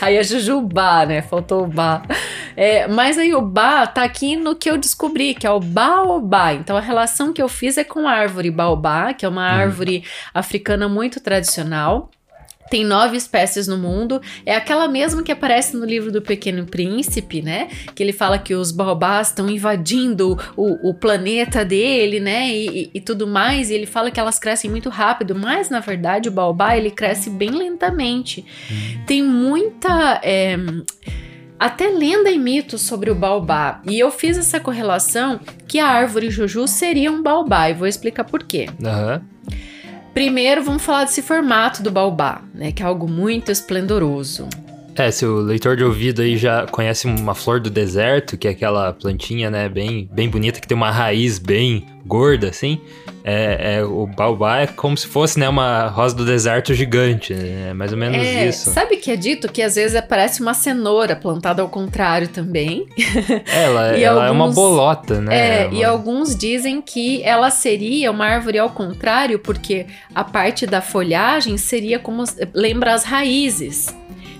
aí 0.00 0.16
a 0.16 0.22
Jujubá, 0.22 1.04
né? 1.04 1.22
Faltou 1.22 1.64
o 1.64 1.66
Bá. 1.66 2.02
É, 2.56 2.86
mas 2.86 3.18
aí 3.18 3.34
o 3.34 3.40
Bá 3.40 3.84
tá 3.84 4.04
aqui 4.04 4.36
no 4.36 4.54
que 4.54 4.70
eu 4.70 4.78
descobri, 4.78 5.34
que 5.34 5.44
é 5.44 5.50
o 5.50 5.58
Baobá. 5.58 6.54
Então 6.54 6.76
a 6.76 6.80
relação 6.80 7.32
que 7.32 7.42
eu 7.42 7.48
fiz 7.48 7.76
é 7.76 7.82
com 7.82 8.06
a 8.06 8.12
árvore 8.12 8.48
Baobá, 8.48 9.12
que 9.12 9.26
é 9.26 9.28
uma 9.28 9.42
uhum. 9.42 9.60
árvore 9.60 10.04
africana 10.32 10.43
africana 10.44 10.88
muito 10.88 11.20
tradicional. 11.20 12.10
Tem 12.70 12.84
nove 12.84 13.16
espécies 13.16 13.68
no 13.68 13.76
mundo. 13.76 14.20
É 14.44 14.54
aquela 14.54 14.88
mesma 14.88 15.22
que 15.22 15.30
aparece 15.30 15.76
no 15.76 15.84
livro 15.84 16.10
do 16.10 16.22
Pequeno 16.22 16.64
Príncipe, 16.64 17.42
né? 17.42 17.68
Que 17.94 18.02
ele 18.02 18.12
fala 18.12 18.38
que 18.38 18.54
os 18.54 18.72
baobás 18.72 19.28
estão 19.28 19.48
invadindo 19.50 20.38
o, 20.56 20.88
o, 20.88 20.94
planeta 20.94 21.64
dele, 21.64 22.20
né? 22.20 22.48
E, 22.48 22.84
e, 22.84 22.90
e, 22.94 23.00
tudo 23.00 23.26
mais. 23.26 23.70
E 23.70 23.74
ele 23.74 23.86
fala 23.86 24.10
que 24.10 24.18
elas 24.18 24.38
crescem 24.38 24.70
muito 24.70 24.88
rápido, 24.88 25.34
mas 25.34 25.68
na 25.68 25.80
verdade 25.80 26.28
o 26.28 26.32
baobá 26.32 26.76
ele 26.76 26.90
cresce 26.90 27.28
bem 27.28 27.50
lentamente. 27.50 28.44
Tem 29.06 29.22
muita. 29.22 30.20
É, 30.24 30.56
até 31.58 31.88
lenda 31.88 32.30
e 32.30 32.38
mito 32.38 32.78
sobre 32.78 33.10
o 33.10 33.14
baobá. 33.14 33.82
E 33.88 33.98
eu 33.98 34.10
fiz 34.10 34.38
essa 34.38 34.58
correlação 34.58 35.38
que 35.68 35.78
a 35.78 35.86
árvore 35.86 36.30
juju 36.30 36.66
seria 36.66 37.12
um 37.12 37.22
baobá. 37.22 37.68
E 37.68 37.74
vou 37.74 37.86
explicar 37.86 38.24
por 38.24 38.42
quê. 38.42 38.68
Aham. 38.82 39.22
Uhum. 39.22 39.73
Primeiro, 40.14 40.62
vamos 40.62 40.84
falar 40.84 41.04
desse 41.04 41.20
formato 41.20 41.82
do 41.82 41.90
baobá, 41.90 42.40
né, 42.54 42.70
que 42.70 42.82
é 42.82 42.86
algo 42.86 43.08
muito 43.08 43.50
esplendoroso. 43.50 44.48
É, 44.94 45.10
se 45.10 45.26
o 45.26 45.38
leitor 45.38 45.76
de 45.76 45.82
ouvido 45.82 46.22
aí 46.22 46.36
já 46.36 46.66
conhece 46.68 47.08
uma 47.08 47.34
flor 47.34 47.58
do 47.58 47.68
deserto, 47.68 48.38
que 48.38 48.46
é 48.46 48.52
aquela 48.52 48.92
plantinha, 48.92 49.50
né, 49.50 49.68
bem, 49.68 50.08
bem 50.12 50.28
bonita, 50.28 50.60
que 50.60 50.68
tem 50.68 50.76
uma 50.76 50.92
raiz 50.92 51.40
bem 51.40 51.84
gorda, 52.06 52.48
assim. 52.48 52.80
É, 53.26 53.76
é, 53.76 53.82
o 53.82 54.06
baobá 54.06 54.58
é 54.58 54.66
como 54.66 54.94
se 54.98 55.06
fosse, 55.06 55.40
né, 55.40 55.48
uma 55.48 55.86
rosa 55.88 56.14
do 56.14 56.26
deserto 56.26 56.74
gigante, 56.74 57.32
né? 57.32 57.70
É 57.70 57.72
mais 57.72 57.90
ou 57.90 57.96
menos 57.96 58.18
é, 58.18 58.46
isso. 58.48 58.70
Sabe 58.70 58.98
que 58.98 59.10
é 59.10 59.16
dito 59.16 59.50
que 59.50 59.62
às 59.62 59.76
vezes 59.76 59.98
parece 60.02 60.42
uma 60.42 60.52
cenoura 60.52 61.16
plantada 61.16 61.62
ao 61.62 61.68
contrário 61.70 62.28
também. 62.28 62.86
Ela, 63.46 63.96
ela 63.96 64.26
alguns, 64.26 64.28
é 64.28 64.30
uma 64.30 64.52
bolota, 64.52 65.20
né? 65.22 65.62
É, 65.62 65.66
uma... 65.66 65.74
e 65.74 65.82
alguns 65.82 66.36
dizem 66.36 66.82
que 66.82 67.22
ela 67.22 67.50
seria 67.50 68.10
uma 68.10 68.26
árvore 68.26 68.58
ao 68.58 68.68
contrário, 68.68 69.38
porque 69.38 69.86
a 70.14 70.22
parte 70.22 70.66
da 70.66 70.82
folhagem 70.82 71.56
seria 71.56 71.98
como 71.98 72.24
lembra 72.52 72.92
as 72.92 73.04
raízes. 73.04 73.94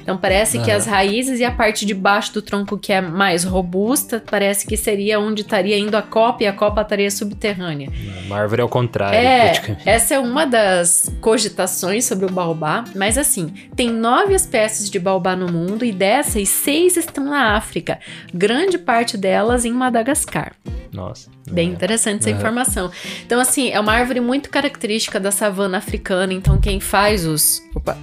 Então 0.04 0.18
parece 0.18 0.58
uhum. 0.58 0.64
que 0.64 0.70
as 0.70 0.84
raízes 0.84 1.40
e 1.40 1.44
a 1.44 1.50
parte 1.50 1.86
de 1.86 1.94
baixo 1.94 2.34
do 2.34 2.42
tronco 2.42 2.76
que 2.76 2.92
é 2.92 3.00
mais 3.00 3.42
robusta, 3.42 4.22
parece 4.30 4.66
que 4.66 4.76
seria 4.76 5.18
onde 5.18 5.40
estaria 5.40 5.78
indo 5.78 5.96
a 5.96 6.02
copa 6.02 6.42
e 6.42 6.46
a 6.46 6.52
copa 6.52 6.82
estaria 6.82 7.10
subterrânea. 7.10 7.88
Uma 8.26 8.36
árvore 8.36 8.60
ao 8.60 8.68
contrário. 8.68 9.18
É, 9.18 9.78
essa 9.86 10.14
é 10.14 10.18
uma 10.18 10.44
das 10.44 11.10
cogitações 11.22 12.04
sobre 12.04 12.26
o 12.26 12.30
baobá, 12.30 12.84
mas 12.94 13.16
assim, 13.16 13.50
tem 13.74 13.88
nove 13.88 14.34
espécies 14.34 14.90
de 14.90 14.98
baobá 14.98 15.34
no 15.34 15.50
mundo 15.50 15.86
e 15.86 15.90
dessas, 15.90 16.50
seis 16.50 16.98
estão 16.98 17.24
na 17.24 17.56
África, 17.56 17.98
grande 18.32 18.76
parte 18.76 19.16
delas 19.16 19.64
em 19.64 19.72
Madagascar. 19.72 20.52
Nossa. 20.94 21.28
Bem 21.50 21.70
é. 21.70 21.72
interessante 21.72 22.20
essa 22.20 22.30
informação. 22.30 22.90
Então, 23.26 23.40
assim, 23.40 23.70
é 23.70 23.80
uma 23.80 23.92
árvore 23.92 24.20
muito 24.20 24.48
característica 24.48 25.18
da 25.18 25.32
savana 25.32 25.78
africana. 25.78 26.32
Então, 26.32 26.58
quem 26.58 26.78
faz 26.78 27.26
os. 27.26 27.62
Opa! 27.74 27.98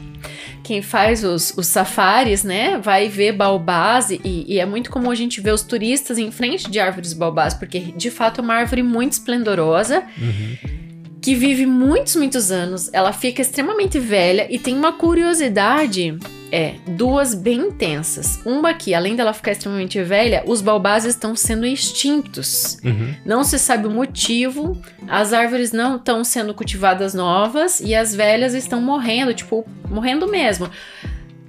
Quem 0.63 0.81
faz 0.81 1.23
os, 1.23 1.57
os 1.57 1.65
safaris, 1.65 2.43
né, 2.43 2.77
vai 2.77 3.09
ver 3.09 3.31
baobás 3.31 4.11
e, 4.11 4.21
e, 4.23 4.59
é 4.59 4.65
muito 4.65 4.91
comum 4.91 5.09
a 5.09 5.15
gente 5.15 5.41
ver 5.41 5.51
os 5.51 5.63
turistas 5.63 6.19
em 6.19 6.31
frente 6.31 6.69
de 6.69 6.79
árvores 6.79 7.13
baobás, 7.13 7.55
porque 7.55 7.79
de 7.79 8.11
fato 8.11 8.39
é 8.39 8.43
uma 8.43 8.53
árvore 8.53 8.83
muito 8.83 9.13
esplendorosa. 9.13 10.03
Uhum 10.17 10.80
que 11.21 11.35
vive 11.35 11.65
muitos, 11.65 12.15
muitos 12.15 12.51
anos. 12.51 12.89
Ela 12.91 13.13
fica 13.13 13.41
extremamente 13.41 13.99
velha 13.99 14.47
e 14.49 14.57
tem 14.57 14.75
uma 14.75 14.91
curiosidade 14.91 16.17
é, 16.51 16.75
duas 16.85 17.33
bem 17.33 17.59
intensas. 17.67 18.41
Uma 18.43 18.73
que, 18.73 18.93
além 18.93 19.15
dela 19.15 19.33
ficar 19.33 19.51
extremamente 19.51 20.01
velha, 20.03 20.43
os 20.45 20.61
baobás 20.61 21.05
estão 21.05 21.35
sendo 21.35 21.65
extintos. 21.65 22.77
Uhum. 22.83 23.15
Não 23.25 23.43
se 23.43 23.57
sabe 23.57 23.87
o 23.87 23.91
motivo, 23.91 24.79
as 25.07 25.31
árvores 25.31 25.71
não 25.71 25.95
estão 25.95 26.23
sendo 26.23 26.53
cultivadas 26.53 27.13
novas 27.13 27.79
e 27.79 27.95
as 27.95 28.13
velhas 28.13 28.53
estão 28.53 28.81
morrendo, 28.81 29.33
tipo, 29.33 29.65
morrendo 29.89 30.27
mesmo. 30.27 30.69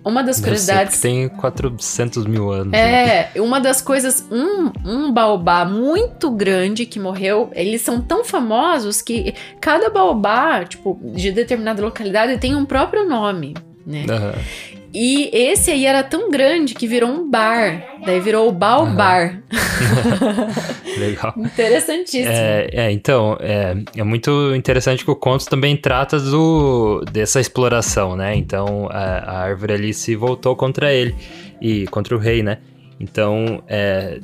Uma 0.04 0.22
das 0.22 0.40
curiosidades. 0.40 1.00
tem 1.00 1.28
400 1.28 2.26
mil 2.26 2.50
anos. 2.50 2.72
É, 2.72 3.30
né? 3.34 3.40
uma 3.40 3.60
das 3.60 3.80
coisas. 3.80 4.26
Um, 4.30 4.72
um 4.84 5.12
baobá 5.12 5.64
muito 5.64 6.30
grande 6.30 6.86
que 6.86 6.98
morreu. 6.98 7.50
Eles 7.54 7.82
são 7.82 8.00
tão 8.00 8.24
famosos 8.24 9.00
que 9.00 9.34
cada 9.60 9.88
baobá, 9.90 10.64
tipo, 10.64 10.98
de 11.14 11.30
determinada 11.30 11.82
localidade, 11.82 12.38
tem 12.38 12.56
um 12.56 12.64
próprio 12.64 13.08
nome, 13.08 13.54
né? 13.86 14.04
Uhum. 14.08 14.81
E 14.94 15.30
esse 15.32 15.70
aí 15.70 15.86
era 15.86 16.02
tão 16.02 16.30
grande 16.30 16.74
que 16.74 16.86
virou 16.86 17.10
um 17.10 17.30
bar. 17.30 17.82
Daí 18.04 18.20
virou 18.20 18.48
o 18.48 18.52
Baobar. 18.52 19.42
Uhum. 19.52 19.52
Legal. 20.98 21.34
Interessantíssimo. 21.36 22.28
É, 22.28 22.68
é, 22.72 22.90
então, 22.90 23.36
é, 23.40 23.74
é 23.96 24.02
muito 24.02 24.54
interessante 24.54 25.04
que 25.04 25.10
o 25.10 25.16
conto 25.16 25.46
também 25.46 25.76
trata 25.76 26.18
do, 26.18 27.04
dessa 27.10 27.40
exploração, 27.40 28.16
né? 28.16 28.34
Então, 28.36 28.88
a, 28.90 28.98
a 28.98 29.38
árvore 29.40 29.72
ali 29.72 29.94
se 29.94 30.14
voltou 30.14 30.54
contra 30.54 30.92
ele 30.92 31.14
e 31.60 31.86
contra 31.86 32.14
o 32.14 32.18
rei, 32.18 32.42
né? 32.42 32.58
Então, 33.00 33.62
é, 33.66 34.20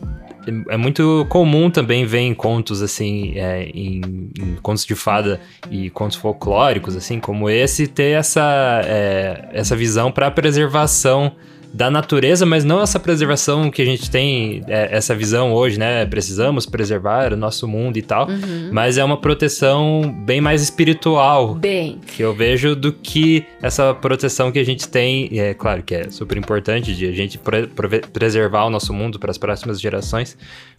é 0.68 0.76
muito 0.76 1.26
comum 1.28 1.70
também 1.70 2.04
ver 2.04 2.20
em 2.20 2.34
contos 2.34 2.82
assim, 2.82 3.32
é, 3.36 3.64
em, 3.74 4.00
em, 4.38 4.56
contos 4.62 4.84
de 4.84 4.94
fada 4.94 5.40
e 5.70 5.90
contos 5.90 6.16
folclóricos, 6.16 6.96
assim, 6.96 7.20
como 7.20 7.48
esse, 7.48 7.86
ter 7.86 8.18
essa, 8.18 8.80
é, 8.84 9.48
essa 9.52 9.76
visão 9.76 10.10
para 10.10 10.26
a 10.26 10.30
preservação 10.30 11.32
da 11.72 11.90
natureza, 11.90 12.46
mas 12.46 12.64
não 12.64 12.80
essa 12.82 12.98
preservação 12.98 13.70
que 13.70 13.82
a 13.82 13.84
gente 13.84 14.10
tem, 14.10 14.62
é, 14.66 14.96
essa 14.96 15.14
visão 15.14 15.52
hoje, 15.52 15.78
né? 15.78 16.06
Precisamos 16.06 16.66
preservar 16.66 17.32
o 17.32 17.36
nosso 17.36 17.68
mundo 17.68 17.96
e 17.96 18.02
tal, 18.02 18.28
uhum. 18.28 18.70
mas 18.72 18.98
é 18.98 19.04
uma 19.04 19.16
proteção 19.16 20.02
bem 20.24 20.40
mais 20.40 20.62
espiritual. 20.62 21.54
Bem. 21.54 22.00
Que 22.06 22.22
eu 22.22 22.34
vejo 22.34 22.74
do 22.74 22.92
que 22.92 23.44
essa 23.62 23.94
proteção 23.94 24.50
que 24.50 24.58
a 24.58 24.64
gente 24.64 24.88
tem, 24.88 25.28
e 25.30 25.38
é 25.38 25.54
claro 25.54 25.82
que 25.82 25.94
é 25.94 26.10
super 26.10 26.36
importante 26.36 26.94
de 26.94 27.06
a 27.06 27.12
gente 27.12 27.38
pre 27.38 27.68
preservar 28.12 28.64
o 28.64 28.70
nosso 28.70 28.92
mundo 28.92 29.18
para 29.18 29.30
as 29.30 29.38
próximas 29.38 29.80
gerações, 29.80 30.36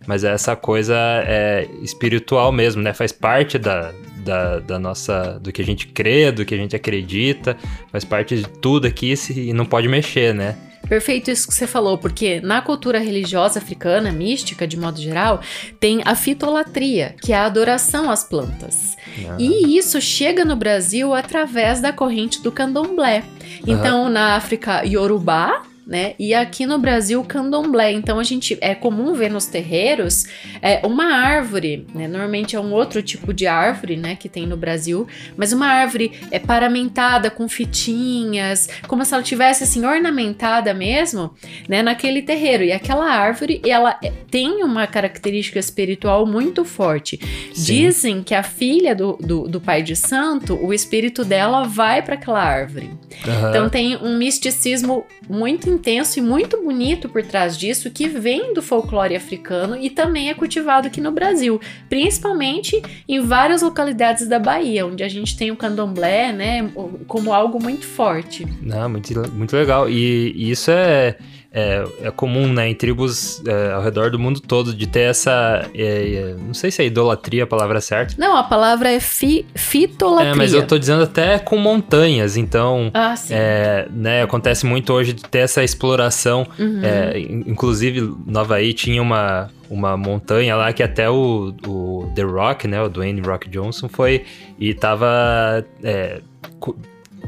mas 0.08 0.24
essa 0.24 0.56
coisa 0.56 0.96
é, 1.26 1.68
espiritual 1.82 2.52
mesmo, 2.52 2.82
né? 2.82 2.94
Faz 2.94 3.12
parte 3.12 3.58
da, 3.58 3.92
da, 4.20 4.60
da, 4.60 4.80
nossa. 4.80 5.40
do 5.40 5.52
que 5.52 5.62
a 5.62 5.66
gente 5.66 5.88
crê, 5.88 6.32
do 6.32 6.46
que 6.46 6.54
a 6.54 6.58
gente 6.58 6.76
acredita, 6.76 7.58
faz 7.92 8.04
parte 8.04 8.36
de 8.36 8.48
tudo 8.48 8.88
aqui 8.88 9.14
e 9.36 9.54
não 9.54 9.66
pode 9.66 9.88
mexer, 9.88 10.34
né? 10.34 10.56
Perfeito 10.88 11.30
isso 11.30 11.48
que 11.48 11.54
você 11.54 11.68
falou, 11.68 11.98
porque 11.98 12.40
na 12.42 12.62
cultura 12.62 13.00
religiosa 13.00 13.60
africana, 13.60 14.12
mística 14.12 14.66
de 14.66 14.78
modo 14.78 15.00
geral, 15.00 15.40
tem 15.80 16.02
a 16.04 16.16
fitolatria, 16.16 17.16
que 17.22 17.32
é 17.32 17.36
a 17.36 17.46
adoração 17.46 18.10
às 18.10 18.24
plantas. 18.24 18.98
Ah. 19.28 19.36
E 19.38 19.78
isso 19.78 20.02
chega 20.02 20.44
no 20.44 20.56
Brasil 20.56 21.14
através 21.14 21.80
da 21.80 21.94
corrente 21.94 22.42
do 22.42 22.52
candomblé. 22.52 23.24
Então, 23.68 24.08
ah. 24.08 24.10
na 24.10 24.36
África 24.36 24.84
Yorubá, 24.84 25.64
né? 25.90 26.14
E 26.20 26.36
aqui 26.36 26.68
no 26.68 26.78
Brasil, 26.78 27.24
candomblé. 27.24 27.92
Então 27.92 28.20
a 28.20 28.24
gente 28.24 28.56
é 28.62 28.76
comum 28.76 29.16
ver 29.16 29.32
nos 29.32 29.48
terreiros 29.48 30.26
é, 30.62 30.86
uma 30.86 31.16
árvore, 31.16 31.88
né? 31.96 32.08
Normalmente 32.08 32.56
é 32.56 32.60
um 32.60 32.72
outro 32.72 33.02
tipo 33.02 33.34
de 33.34 33.48
árvore, 33.48 33.98
né? 33.98 34.16
Que 34.16 34.30
tem 34.30 34.46
no 34.46 34.56
Brasil, 34.56 35.08
mas 35.36 35.52
uma 35.52 35.66
árvore 35.66 36.12
é 36.30 36.38
paramentada 36.38 37.32
com 37.32 37.50
fitinhas, 37.50 38.70
como 38.88 39.04
se 39.04 39.16
ela 39.16 39.24
tivesse 39.24 39.64
assim 39.64 39.84
ornamentada 39.84 40.76
mesmo, 40.76 41.34
né? 41.68 41.82
Naquele 41.82 42.22
terreiro. 42.22 42.64
E 42.64 42.72
aquela 42.72 43.10
árvore, 43.10 43.60
ela 43.66 43.98
é, 44.04 44.12
tem 44.30 44.64
uma 44.64 44.86
característica 44.86 45.58
espiritual 45.58 46.24
muito 46.24 46.64
forte. 46.64 47.20
Sim. 47.52 47.64
Dizem 47.64 48.22
que 48.22 48.36
a 48.36 48.44
filha 48.44 48.94
do, 48.94 49.18
do, 49.20 49.48
do, 49.48 49.60
pai 49.60 49.82
de 49.82 49.96
santo, 49.96 50.54
o 50.64 50.72
espírito 50.72 51.26
dela 51.26 51.64
vai 51.64 52.04
para 52.04 52.14
aquela 52.14 52.44
árvore. 52.44 52.92
Uhum. 53.26 53.50
Então 53.50 53.70
tem 53.70 53.98
um 53.98 54.16
misticismo 54.16 55.04
muito 55.28 55.70
intenso 55.80 56.20
e 56.20 56.22
muito 56.22 56.62
bonito 56.62 57.08
por 57.08 57.24
trás 57.24 57.58
disso 57.58 57.90
que 57.90 58.08
vem 58.08 58.54
do 58.54 58.62
folclore 58.62 59.16
africano 59.16 59.78
e 59.78 59.90
também 59.90 60.30
é 60.30 60.34
cultivado 60.34 60.88
aqui 60.88 61.00
no 61.00 61.12
Brasil, 61.12 61.60
principalmente 61.88 62.82
em 63.08 63.22
várias 63.22 63.62
localidades 63.62 64.28
da 64.28 64.38
Bahia, 64.38 64.86
onde 64.86 65.04
a 65.04 65.08
gente 65.08 65.38
tem 65.38 65.52
o 65.52 65.56
candomblé, 65.56 66.34
né, 66.34 66.70
como 67.08 67.34
algo 67.34 67.62
muito 67.64 67.86
forte. 67.86 68.46
Não, 68.62 68.90
muito, 68.90 69.32
muito 69.32 69.56
legal. 69.56 69.90
E, 69.90 70.34
e 70.36 70.52
isso 70.52 70.70
é 70.70 71.18
é, 71.52 71.84
é 72.04 72.12
comum, 72.12 72.48
né, 72.52 72.70
em 72.70 72.76
tribos 72.76 73.42
é, 73.46 73.72
ao 73.72 73.82
redor 73.82 74.12
do 74.12 74.20
mundo 74.20 74.40
todo, 74.40 74.74
de 74.74 74.86
ter 74.86 75.02
essa. 75.02 75.68
É, 75.74 76.14
é 76.14 76.36
não 76.38 76.54
sei 76.54 76.70
se 76.70 76.82
é 76.82 76.86
idolatria 76.86 77.44
a 77.44 77.48
palavra 77.48 77.82
certa. 77.82 78.14
Não, 78.18 78.38
a 78.38 78.44
palavra 78.44 78.92
é 78.92 79.00
fi, 79.00 79.46
fitolatria. 79.56 80.32
É, 80.32 80.36
mas 80.36 80.54
eu 80.54 80.66
tô 80.66 80.78
dizendo 80.78 81.04
até 81.04 81.40
com 81.40 81.58
montanhas, 81.58 82.38
então. 82.38 82.92
Ah, 82.94 83.16
sim. 83.16 83.34
É, 83.34 83.88
né, 83.92 84.22
acontece 84.22 84.66
muito 84.66 84.94
hoje 84.94 85.14
de 85.14 85.24
ter 85.24 85.40
essa 85.40 85.64
exploração. 85.64 86.46
Uhum. 86.58 86.82
É, 86.84 87.20
inclusive, 87.20 88.02
no 88.02 88.40
Havaí 88.40 88.72
tinha 88.72 89.02
uma, 89.02 89.50
uma 89.70 89.98
montanha 89.98 90.56
lá 90.56 90.72
que 90.72 90.84
até 90.84 91.10
o, 91.10 91.52
o 91.66 92.12
The 92.14 92.24
Rock, 92.24 92.68
né, 92.68 92.80
o 92.82 92.90
Dwayne 92.90 93.22
Rock 93.22 93.50
Johnson 93.50 93.90
foi 93.90 94.24
e 94.60 94.74
tava 94.76 95.66
é, 95.84 96.22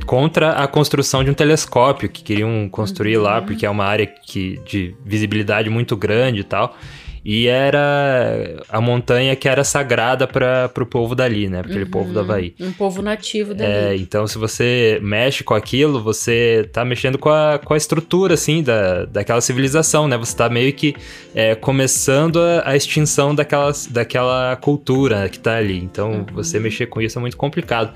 contra 0.06 0.52
a 0.52 0.68
construção 0.68 1.24
de 1.24 1.30
um 1.30 1.34
telescópio 1.34 2.10
que 2.10 2.24
queriam 2.24 2.68
construir 2.70 3.18
uhum. 3.18 3.24
lá, 3.24 3.42
porque 3.42 3.66
é 3.66 3.70
uma 3.70 3.86
área 3.86 4.06
que, 4.06 4.60
de 4.66 4.96
visibilidade 5.06 5.70
muito 5.70 5.96
grande 5.96 6.42
e 6.42 6.44
tal. 6.44 6.76
E 7.24 7.48
era 7.48 8.64
a 8.68 8.82
montanha 8.82 9.36
que 9.36 9.48
era 9.48 9.64
sagrada 9.64 10.28
para 10.28 10.72
o 10.80 10.86
povo 10.86 11.14
dali, 11.14 11.48
né? 11.48 11.60
Aquele 11.60 11.84
uhum, 11.84 11.92
povo 11.92 12.14
do 12.14 12.20
Havaí. 12.20 12.56
Um 12.60 12.72
povo 12.72 13.02
nativo 13.04 13.54
dali. 13.54 13.72
É, 13.72 13.96
então, 13.96 14.26
se 14.26 14.40
você 14.40 15.00
mexe 15.04 15.44
com 15.44 15.54
aquilo, 15.54 16.02
você 16.02 16.68
tá 16.74 16.84
mexendo 16.84 17.20
com 17.20 17.30
a, 17.30 17.60
com 17.64 17.76
a 17.76 17.78
estrutura, 17.78 18.34
assim, 18.34 18.64
da, 18.64 19.06
daquela 19.06 19.40
civilização, 19.40 20.08
né? 20.08 20.18
Você 20.18 20.36
tá 20.36 20.50
meio 20.50 20.74
que 20.74 20.96
é, 21.36 21.54
começando 21.54 22.40
a, 22.40 22.72
a, 22.72 22.76
extinção 22.76 23.36
daquela, 23.36 23.72
daquela 23.92 24.56
cultura 24.56 25.30
que 25.30 25.38
tá 25.38 25.58
ali. 25.58 25.78
Então, 25.78 26.12
uhum. 26.12 26.26
você 26.34 26.60
mexer 26.60 26.88
com 26.88 27.00
isso 27.00 27.20
é 27.20 27.22
muito 27.22 27.38
complicado. 27.38 27.94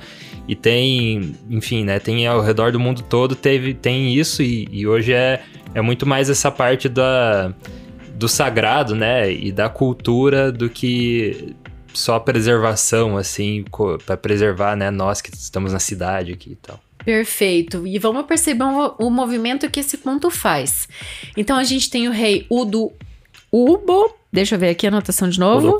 E 0.48 0.56
tem, 0.56 1.36
enfim, 1.50 1.84
né? 1.84 1.98
Tem 1.98 2.28
ao 2.28 2.42
redor 2.42 2.72
do 2.72 2.80
mundo 2.80 3.02
todo, 3.02 3.36
teve, 3.36 3.74
tem 3.74 4.14
isso, 4.14 4.44
e, 4.44 4.68
e 4.72 4.86
hoje 4.86 5.14
é, 5.14 5.42
é 5.74 5.82
muito 5.82 6.06
mais 6.06 6.30
essa 6.30 6.52
parte 6.52 6.88
da 6.88 7.52
do 8.16 8.28
sagrado, 8.28 8.96
né, 8.96 9.32
e 9.32 9.52
da 9.52 9.70
cultura 9.70 10.52
do 10.52 10.70
que 10.70 11.56
só 11.94 12.20
preservação, 12.20 13.18
assim, 13.18 13.64
para 14.06 14.18
preservar, 14.18 14.76
né, 14.76 14.90
nós 14.90 15.22
que 15.22 15.34
estamos 15.34 15.74
na 15.74 15.80
cidade 15.80 16.32
aqui 16.32 16.52
e 16.52 16.56
tal. 16.56 16.80
Perfeito. 17.04 17.86
E 17.86 18.00
vamos 18.00 18.26
perceber 18.26 18.64
o, 18.64 19.10
movimento 19.12 19.70
que 19.70 19.80
esse 19.80 19.98
ponto 19.98 20.32
faz. 20.32 20.88
Então 21.38 21.56
a 21.56 21.64
gente 21.64 21.90
tem 21.90 22.08
o 22.08 22.12
rei 22.12 22.48
Udo 22.50 22.92
Ubo 23.52 24.14
Deixa 24.36 24.56
eu 24.56 24.60
ver 24.60 24.68
aqui 24.68 24.86
a 24.86 24.90
anotação 24.90 25.30
de 25.30 25.40
novo. 25.40 25.80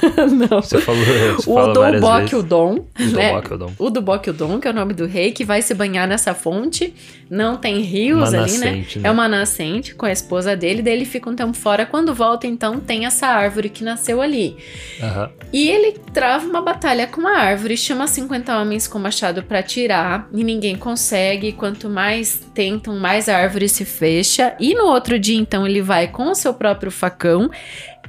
Não. 0.50 0.62
Você 0.62 0.80
falou 0.80 1.04
você 1.04 1.50
O 1.50 1.72
Dobokyudon. 1.72 2.86
Né? 2.98 3.42
O 3.78 3.90
Dobokyudon, 3.90 4.58
que 4.58 4.66
é 4.66 4.70
o 4.70 4.74
nome 4.74 4.94
do 4.94 5.04
rei, 5.04 5.30
que 5.30 5.44
vai 5.44 5.60
se 5.60 5.74
banhar 5.74 6.08
nessa 6.08 6.32
fonte. 6.32 6.94
Não 7.28 7.56
tem 7.56 7.80
rios 7.80 8.30
uma 8.30 8.40
ali, 8.42 8.52
né? 8.58 8.66
nascente, 8.66 8.98
né? 8.98 9.02
né? 9.02 9.08
É 9.08 9.12
uma 9.12 9.28
nascente 9.28 9.94
com 9.94 10.06
a 10.06 10.12
esposa 10.12 10.56
dele. 10.56 10.80
Daí 10.80 10.94
ele 10.94 11.04
fica 11.04 11.28
um 11.28 11.36
tempo 11.36 11.54
fora. 11.54 11.84
Quando 11.84 12.14
volta, 12.14 12.46
então, 12.46 12.80
tem 12.80 13.04
essa 13.04 13.26
árvore 13.26 13.68
que 13.68 13.84
nasceu 13.84 14.22
ali. 14.22 14.56
Uhum. 15.02 15.28
E 15.52 15.68
ele 15.68 15.92
trava 16.14 16.46
uma 16.46 16.62
batalha 16.62 17.06
com 17.06 17.26
a 17.26 17.36
árvore, 17.36 17.76
chama 17.76 18.06
50 18.06 18.58
homens 18.58 18.88
com 18.88 18.98
machado 18.98 19.42
para 19.42 19.62
tirar. 19.62 20.30
E 20.32 20.42
ninguém 20.42 20.76
consegue. 20.76 21.52
Quanto 21.52 21.90
mais 21.90 22.40
tentam, 22.54 22.96
mais 22.96 23.28
a 23.28 23.36
árvore 23.36 23.68
se 23.68 23.84
fecha. 23.84 24.54
E 24.58 24.72
no 24.74 24.84
outro 24.84 25.18
dia, 25.18 25.38
então, 25.38 25.66
ele 25.66 25.82
vai 25.82 26.08
com 26.08 26.30
o 26.30 26.34
seu 26.34 26.54
próprio 26.54 26.90
facão 26.90 27.33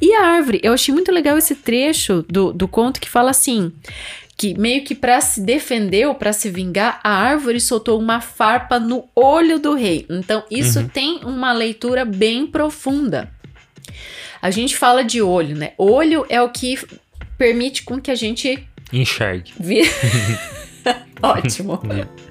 e 0.02 0.14
a 0.14 0.26
árvore. 0.26 0.60
Eu 0.64 0.74
achei 0.74 0.94
muito 0.94 1.12
legal 1.12 1.38
esse 1.38 1.56
trecho 1.56 2.26
do, 2.30 2.52
do 2.52 2.68
conto 2.68 3.00
que 3.00 3.10
fala 3.10 3.32
assim: 3.32 3.72
que 4.38 4.58
meio 4.58 4.84
que 4.84 4.94
para 4.94 5.22
se 5.22 5.42
defender 5.42 6.08
ou 6.08 6.16
para 6.16 6.34
se 6.34 6.50
vingar, 6.50 7.00
a 7.04 7.10
árvore 7.10 7.60
soltou 7.60 8.00
uma 8.00 8.20
farpa 8.20 8.80
no 8.80 9.08
olho 9.16 9.60
do 9.60 9.74
rei. 9.74 10.06
Então, 10.10 10.44
isso 10.52 10.80
uhum. 10.80 10.88
tem 10.88 11.20
uma 11.24 11.54
leitura 11.54 12.04
bem 12.04 12.46
profunda. 12.46 13.32
A 14.42 14.52
gente 14.52 14.76
fala 14.76 15.04
de 15.04 15.22
olho, 15.22 15.56
né? 15.56 15.72
Olho 15.78 16.26
é 16.30 16.42
o 16.42 16.50
que 16.50 16.78
permite 17.38 17.84
com 17.84 18.00
que 18.00 18.12
a 18.12 18.16
gente 18.16 18.68
enxergue. 18.92 19.54
Ótimo. 21.38 21.82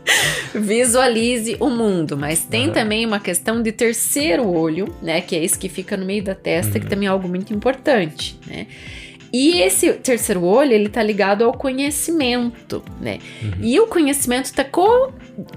Visualize 0.55 1.57
o 1.59 1.69
mundo, 1.69 2.17
mas 2.17 2.45
tem 2.45 2.69
uhum. 2.69 2.73
também 2.73 3.05
uma 3.05 3.19
questão 3.19 3.61
de 3.61 3.73
terceiro 3.73 4.49
olho, 4.49 4.95
né? 5.03 5.21
Que 5.21 5.37
é 5.37 5.45
esse 5.45 5.59
que 5.59 5.69
fica 5.69 5.97
no 5.97 6.07
meio 6.07 6.23
da 6.23 6.35
testa, 6.35 6.75
uhum. 6.75 6.81
que 6.81 6.87
também 6.89 7.07
é 7.07 7.11
algo 7.11 7.29
muito 7.29 7.53
importante, 7.53 8.39
né? 8.47 8.67
E 9.33 9.61
esse 9.61 9.93
terceiro 9.95 10.45
olho, 10.45 10.73
ele 10.73 10.89
tá 10.89 11.03
ligado 11.03 11.43
ao 11.43 11.53
conhecimento, 11.53 12.85
né? 13.01 13.19
Uhum. 13.43 13.53
E 13.61 13.81
o 13.81 13.87
conhecimento 13.89 14.53
tá 14.53 14.63
co 14.63 15.13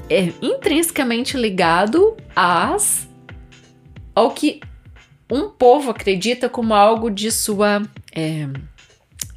é, 0.09 0.31
intrinsecamente 0.41 1.37
ligado 1.37 2.17
às, 2.35 3.07
ao 4.15 4.31
que 4.31 4.61
um 5.31 5.49
povo 5.49 5.91
acredita 5.91 6.49
como 6.49 6.73
algo 6.73 7.11
de 7.11 7.31
sua 7.31 7.83
é, 8.15 8.47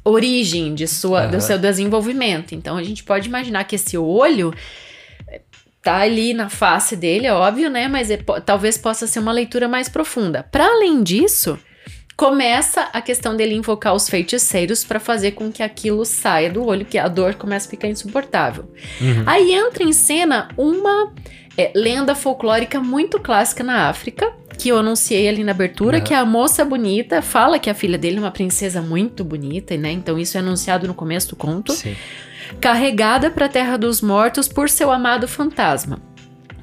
origem, 0.03 0.73
de 0.73 0.87
sua, 0.87 1.25
uhum. 1.25 1.31
do 1.31 1.41
seu 1.41 1.57
desenvolvimento. 1.57 2.53
Então 2.53 2.77
a 2.77 2.83
gente 2.83 3.03
pode 3.03 3.27
imaginar 3.27 3.63
que 3.63 3.75
esse 3.75 3.97
olho 3.97 4.53
tá 5.81 5.97
ali 5.97 6.33
na 6.33 6.49
face 6.49 6.95
dele, 6.95 7.25
é 7.27 7.33
óbvio, 7.33 7.69
né? 7.69 7.87
Mas 7.87 8.11
é, 8.11 8.17
talvez 8.45 8.77
possa 8.77 9.07
ser 9.07 9.19
uma 9.19 9.31
leitura 9.31 9.67
mais 9.67 9.89
profunda. 9.89 10.43
Para 10.43 10.65
além 10.65 11.01
disso, 11.01 11.57
começa 12.15 12.81
a 12.93 13.01
questão 13.01 13.35
dele 13.35 13.55
invocar 13.55 13.95
os 13.95 14.07
feiticeiros 14.07 14.83
para 14.83 14.99
fazer 14.99 15.31
com 15.31 15.51
que 15.51 15.63
aquilo 15.63 16.05
saia 16.05 16.51
do 16.51 16.63
olho, 16.63 16.85
que 16.85 16.97
a 16.97 17.07
dor 17.07 17.33
começa 17.33 17.67
a 17.67 17.71
ficar 17.71 17.87
insuportável. 17.87 18.71
Uhum. 19.01 19.23
Aí 19.25 19.53
entra 19.53 19.83
em 19.83 19.91
cena 19.91 20.49
uma 20.55 21.11
é, 21.57 21.71
lenda 21.75 22.13
folclórica 22.13 22.79
muito 22.79 23.19
clássica 23.19 23.63
na 23.63 23.89
África, 23.89 24.31
que 24.57 24.69
eu 24.69 24.77
anunciei 24.77 25.27
ali 25.27 25.43
na 25.43 25.51
abertura, 25.51 25.97
uhum. 25.97 26.03
que 26.03 26.13
é 26.13 26.17
a 26.17 26.25
moça 26.25 26.63
bonita 26.63 27.21
fala 27.21 27.59
que 27.59 27.69
a 27.69 27.73
filha 27.73 27.97
dele 27.97 28.17
é 28.17 28.19
uma 28.19 28.31
princesa 28.31 28.81
muito 28.81 29.23
bonita, 29.23 29.75
né? 29.77 29.91
Então 29.91 30.17
isso 30.17 30.37
é 30.37 30.39
anunciado 30.39 30.87
no 30.87 30.93
começo 30.93 31.29
do 31.29 31.35
conto. 31.35 31.73
Sim. 31.73 31.95
Carregada 32.59 33.31
para 33.31 33.45
a 33.45 33.49
Terra 33.49 33.77
dos 33.77 34.01
Mortos 34.01 34.47
por 34.47 34.69
seu 34.69 34.91
amado 34.91 35.27
fantasma. 35.27 36.01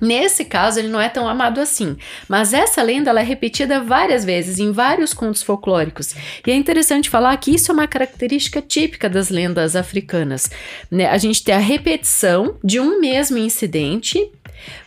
Nesse 0.01 0.45
caso, 0.45 0.79
ele 0.79 0.89
não 0.89 1.01
é 1.01 1.09
tão 1.09 1.29
amado 1.29 1.61
assim, 1.61 1.97
mas 2.29 2.53
essa 2.53 2.83
lenda 2.83 3.11
ela 3.11 3.21
é 3.21 3.25
repetida 3.25 3.83
várias 3.83 4.25
vezes 4.25 4.59
em 4.59 4.71
vários 4.71 5.13
contos 5.13 5.43
folclóricos. 5.43 6.15
E 6.47 6.51
é 6.51 6.55
interessante 6.55 7.11
falar 7.11 7.37
que 7.37 7.55
isso 7.55 7.71
é 7.71 7.75
uma 7.75 7.89
característica 7.89 8.63
típica 8.63 9.09
das 9.09 9.29
lendas 9.29 9.75
africanas. 9.75 10.51
Né? 10.91 11.07
A 11.07 11.19
gente 11.19 11.43
tem 11.43 11.55
a 11.55 11.59
repetição 11.59 12.57
de 12.63 12.79
um 12.79 13.01
mesmo 13.01 13.39
incidente, 13.39 14.31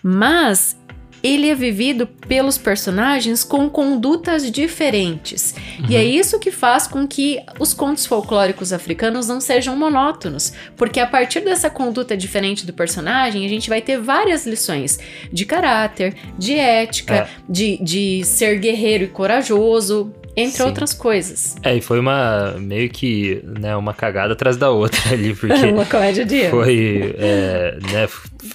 mas 0.02 0.78
ele 1.24 1.50
é 1.50 1.56
vivido 1.56 2.08
pelos 2.08 2.58
personagens 2.58 3.44
com 3.44 3.70
condutas 3.70 4.50
diferentes. 4.52 5.56
Uhum. 5.80 5.86
E 5.90 5.96
é 5.96 6.00
uhum. 6.00 6.06
isso 6.06 6.40
que 6.40 6.52
faz 6.52 6.88
com 6.88 7.08
que 7.08 7.40
os 7.60 7.74
contos 7.74 8.06
folclóricos 8.06 8.74
africanos 8.74 9.28
não 9.28 9.40
sejam 9.40 9.76
monótonos, 9.76 10.54
porque 10.76 11.00
a 11.00 11.08
partir 11.08 11.42
dessa 11.42 11.70
conduta 11.70 12.18
diferente 12.18 12.66
do 12.66 12.74
personagem, 12.74 13.46
a 13.46 13.50
gente 13.50 13.70
vai 13.70 13.82
ter 13.82 14.00
várias 14.00 14.46
lições 14.46 15.00
de 15.32 15.46
caráter, 15.46 16.16
de 16.38 16.54
ética, 16.54 17.16
é. 17.16 17.28
de, 17.48 17.78
de 17.84 18.24
ser 18.24 18.60
guerreiro 18.60 19.06
e 19.06 19.08
corajoso, 19.08 20.14
entre 20.36 20.58
Sim. 20.58 20.64
outras 20.64 20.94
coisas. 20.94 21.56
É, 21.64 21.76
e 21.76 21.82
foi 21.82 22.00
uma 22.00 22.56
meio 22.58 22.90
que 22.90 23.42
né, 23.44 23.76
uma 23.76 23.94
cagada 23.94 24.34
atrás 24.34 24.58
da 24.58 24.70
outra 24.70 25.00
ali, 25.12 25.34
porque 25.36 25.66
uma 25.68 25.86
comédia 25.86 26.26
de 26.26 26.50
foi, 26.50 27.16
é, 27.18 27.78
né, 27.92 28.08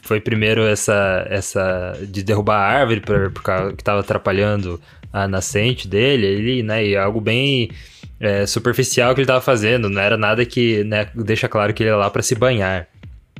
foi 0.02 0.20
primeiro 0.20 0.62
essa 0.62 1.26
essa 1.28 1.98
de 2.02 2.22
derrubar 2.22 2.58
a 2.58 2.78
árvore 2.80 3.00
por, 3.00 3.30
causa 3.42 3.72
que 3.72 3.82
estava 3.82 4.00
atrapalhando 4.00 4.80
a 5.12 5.26
nascente 5.26 5.88
dele, 5.88 6.26
ele, 6.26 6.62
né, 6.62 6.84
e 6.86 6.96
algo 6.96 7.20
bem 7.20 7.70
é, 8.20 8.46
superficial 8.46 9.14
que 9.14 9.20
ele 9.20 9.24
estava 9.24 9.40
fazendo, 9.40 9.88
não 9.88 10.00
era 10.00 10.16
nada 10.16 10.44
que 10.44 10.84
né, 10.84 11.06
deixa 11.14 11.48
claro 11.48 11.72
que 11.72 11.82
ele 11.82 11.90
ia 11.90 11.96
lá 11.96 12.10
para 12.10 12.22
se 12.22 12.34
banhar. 12.34 12.88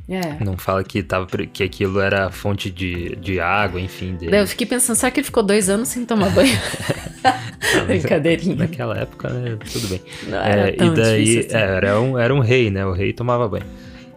É. 0.09 0.41
Não 0.43 0.57
fala 0.57 0.83
que, 0.83 1.03
tava, 1.03 1.27
que 1.27 1.61
aquilo 1.61 1.99
era 1.99 2.31
fonte 2.31 2.71
de, 2.71 3.15
de 3.17 3.39
água, 3.41 3.79
enfim. 3.79 4.15
Dele. 4.15 4.39
Eu 4.39 4.47
fiquei 4.47 4.65
pensando, 4.65 4.95
será 4.95 5.11
que 5.11 5.19
ele 5.19 5.25
ficou 5.25 5.43
dois 5.43 5.69
anos 5.69 5.89
sem 5.89 6.05
tomar 6.05 6.29
banho? 6.29 6.57
Brincadeirinha. 7.85 8.55
Naquela 8.55 8.97
época, 8.97 9.29
né? 9.29 9.57
Tudo 9.71 9.87
bem. 9.89 10.01
Não, 10.27 10.37
era 10.37 10.69
é, 10.69 10.75
e 10.75 10.89
daí 10.91 11.39
assim. 11.39 11.55
é, 11.55 11.59
era, 11.59 11.99
um, 11.99 12.17
era 12.17 12.33
um 12.33 12.39
rei, 12.39 12.69
né? 12.69 12.85
O 12.85 12.93
rei 12.93 13.11
tomava 13.11 13.49
banho. 13.49 13.65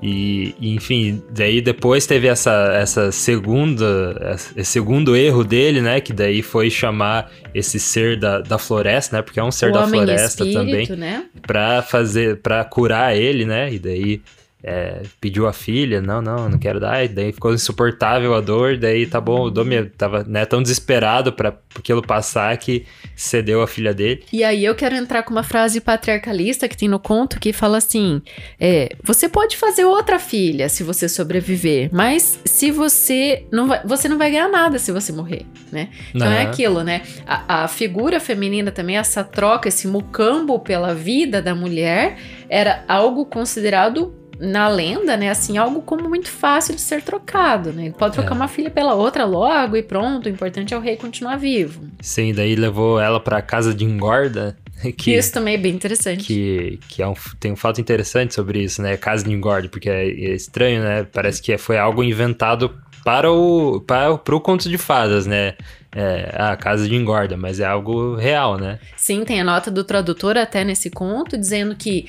E, 0.02 0.54
e, 0.58 0.74
enfim, 0.74 1.22
daí 1.28 1.60
depois 1.60 2.06
teve 2.06 2.26
essa, 2.26 2.72
essa 2.74 3.12
segunda, 3.12 4.38
esse 4.56 4.70
segundo 4.70 5.14
erro 5.14 5.44
dele, 5.44 5.82
né? 5.82 6.00
Que 6.00 6.12
daí 6.12 6.40
foi 6.40 6.70
chamar 6.70 7.30
esse 7.52 7.78
ser 7.80 8.18
da, 8.18 8.40
da 8.40 8.58
floresta, 8.58 9.16
né? 9.16 9.22
Porque 9.22 9.40
é 9.40 9.44
um 9.44 9.50
ser 9.50 9.70
o 9.70 9.72
da 9.72 9.86
floresta 9.86 10.44
espírito, 10.44 10.88
também. 10.88 10.88
Né? 10.96 11.24
Pra 11.42 11.82
fazer, 11.82 12.36
pra 12.38 12.64
curar 12.64 13.14
ele, 13.14 13.44
né? 13.44 13.72
E 13.72 13.78
daí 13.78 14.22
é, 14.62 15.02
pediu 15.20 15.46
a 15.46 15.52
filha, 15.52 16.00
não, 16.00 16.20
não, 16.20 16.48
não 16.48 16.58
quero 16.58 16.78
dar, 16.78 17.04
e 17.04 17.08
daí 17.08 17.32
ficou 17.32 17.54
insuportável 17.54 18.34
a 18.34 18.40
dor, 18.40 18.76
daí 18.76 19.06
tá 19.06 19.20
bom, 19.20 19.42
o 19.42 19.50
Domi 19.50 19.84
tava 19.84 20.22
né, 20.24 20.44
tão 20.44 20.62
desesperado 20.62 21.32
para 21.32 21.56
aquilo 21.74 22.02
passar 22.02 22.56
que 22.58 22.84
cedeu 23.16 23.62
a 23.62 23.66
filha 23.66 23.94
dele. 23.94 24.22
E 24.32 24.44
aí 24.44 24.64
eu 24.64 24.74
quero 24.74 24.94
entrar 24.94 25.22
com 25.22 25.30
uma 25.30 25.42
frase 25.42 25.80
patriarcalista 25.80 26.68
que 26.68 26.76
tem 26.76 26.88
no 26.88 26.98
conto 26.98 27.40
que 27.40 27.52
fala 27.52 27.78
assim: 27.78 28.20
é, 28.58 28.90
você 29.02 29.28
pode 29.28 29.56
fazer 29.56 29.84
outra 29.84 30.18
filha 30.18 30.68
se 30.68 30.82
você 30.82 31.08
sobreviver, 31.08 31.88
mas 31.92 32.38
se 32.44 32.70
você 32.70 33.46
não 33.50 33.68
vai, 33.68 33.80
você 33.84 34.08
não 34.08 34.18
vai 34.18 34.30
ganhar 34.30 34.48
nada 34.48 34.78
se 34.78 34.92
você 34.92 35.12
morrer, 35.12 35.46
né? 35.72 35.88
Então 36.14 36.30
é 36.30 36.42
aquilo, 36.42 36.82
né? 36.82 37.02
A, 37.26 37.64
a 37.64 37.68
figura 37.68 38.20
feminina 38.20 38.70
também, 38.70 38.98
essa 38.98 39.24
troca, 39.24 39.68
esse 39.68 39.88
mucambo 39.88 40.58
pela 40.58 40.94
vida 40.94 41.40
da 41.40 41.54
mulher, 41.54 42.18
era 42.48 42.84
algo 42.88 43.24
considerado 43.24 44.19
na 44.40 44.68
lenda, 44.68 45.16
né, 45.16 45.28
assim, 45.28 45.58
algo 45.58 45.82
como 45.82 46.08
muito 46.08 46.30
fácil 46.30 46.74
de 46.74 46.80
ser 46.80 47.02
trocado, 47.02 47.72
né? 47.72 47.84
Ele 47.86 47.94
pode 47.94 48.14
trocar 48.14 48.32
é. 48.32 48.34
uma 48.34 48.48
filha 48.48 48.70
pela 48.70 48.94
outra 48.94 49.24
logo 49.26 49.76
e 49.76 49.82
pronto, 49.82 50.26
o 50.26 50.28
importante 50.28 50.72
é 50.72 50.76
o 50.76 50.80
rei 50.80 50.96
continuar 50.96 51.36
vivo. 51.36 51.82
Sim, 52.00 52.32
daí 52.32 52.56
levou 52.56 52.98
ela 52.98 53.20
para 53.20 53.42
casa 53.42 53.74
de 53.74 53.84
engorda. 53.84 54.56
Que, 54.96 55.14
isso 55.14 55.30
também 55.30 55.56
é 55.56 55.58
bem 55.58 55.74
interessante. 55.74 56.24
Que, 56.24 56.80
que 56.88 57.02
é 57.02 57.06
um, 57.06 57.12
tem 57.38 57.52
um 57.52 57.56
fato 57.56 57.82
interessante 57.82 58.32
sobre 58.32 58.62
isso, 58.62 58.80
né? 58.80 58.96
Casa 58.96 59.22
de 59.22 59.30
engorda, 59.30 59.68
porque 59.68 59.90
é, 59.90 60.06
é 60.08 60.32
estranho, 60.32 60.82
né? 60.82 61.06
Parece 61.12 61.42
que 61.42 61.58
foi 61.58 61.76
algo 61.76 62.02
inventado 62.02 62.74
para 63.04 63.30
o, 63.30 63.82
para, 63.82 64.16
para 64.16 64.34
o 64.34 64.40
conto 64.40 64.70
de 64.70 64.78
fadas, 64.78 65.26
né? 65.26 65.54
É, 65.92 66.32
a 66.38 66.56
casa 66.56 66.88
de 66.88 66.94
engorda, 66.94 67.36
mas 67.36 67.58
é 67.58 67.64
algo 67.64 68.14
real, 68.14 68.56
né? 68.56 68.78
Sim, 68.96 69.24
tem 69.24 69.40
a 69.40 69.44
nota 69.44 69.72
do 69.72 69.82
tradutor 69.82 70.38
até 70.38 70.62
nesse 70.62 70.88
conto 70.88 71.36
dizendo 71.36 71.74
que 71.74 72.06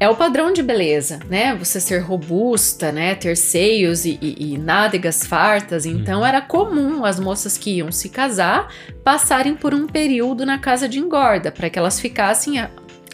é 0.00 0.08
o 0.08 0.16
padrão 0.16 0.52
de 0.52 0.62
beleza, 0.62 1.20
né? 1.28 1.54
Você 1.54 1.80
ser 1.80 2.00
robusta, 2.00 2.90
né? 2.90 3.14
Ter 3.14 3.36
seios 3.36 4.04
e, 4.04 4.18
e, 4.20 4.54
e 4.54 4.58
nádegas 4.58 5.24
fartas. 5.24 5.86
Então 5.86 6.20
uhum. 6.20 6.26
era 6.26 6.40
comum 6.40 7.04
as 7.04 7.20
moças 7.20 7.56
que 7.56 7.76
iam 7.76 7.92
se 7.92 8.08
casar 8.08 8.68
passarem 9.04 9.54
por 9.54 9.72
um 9.72 9.86
período 9.86 10.44
na 10.44 10.58
casa 10.58 10.88
de 10.88 10.98
engorda 10.98 11.52
para 11.52 11.70
que 11.70 11.78
elas 11.78 12.00
ficassem 12.00 12.58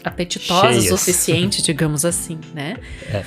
apetitosas 0.03 0.83
Cheias. 0.83 0.91
o 0.91 0.97
suficiente, 0.97 1.61
digamos 1.61 2.05
assim, 2.05 2.39
né? 2.53 2.77
É. 3.11 3.23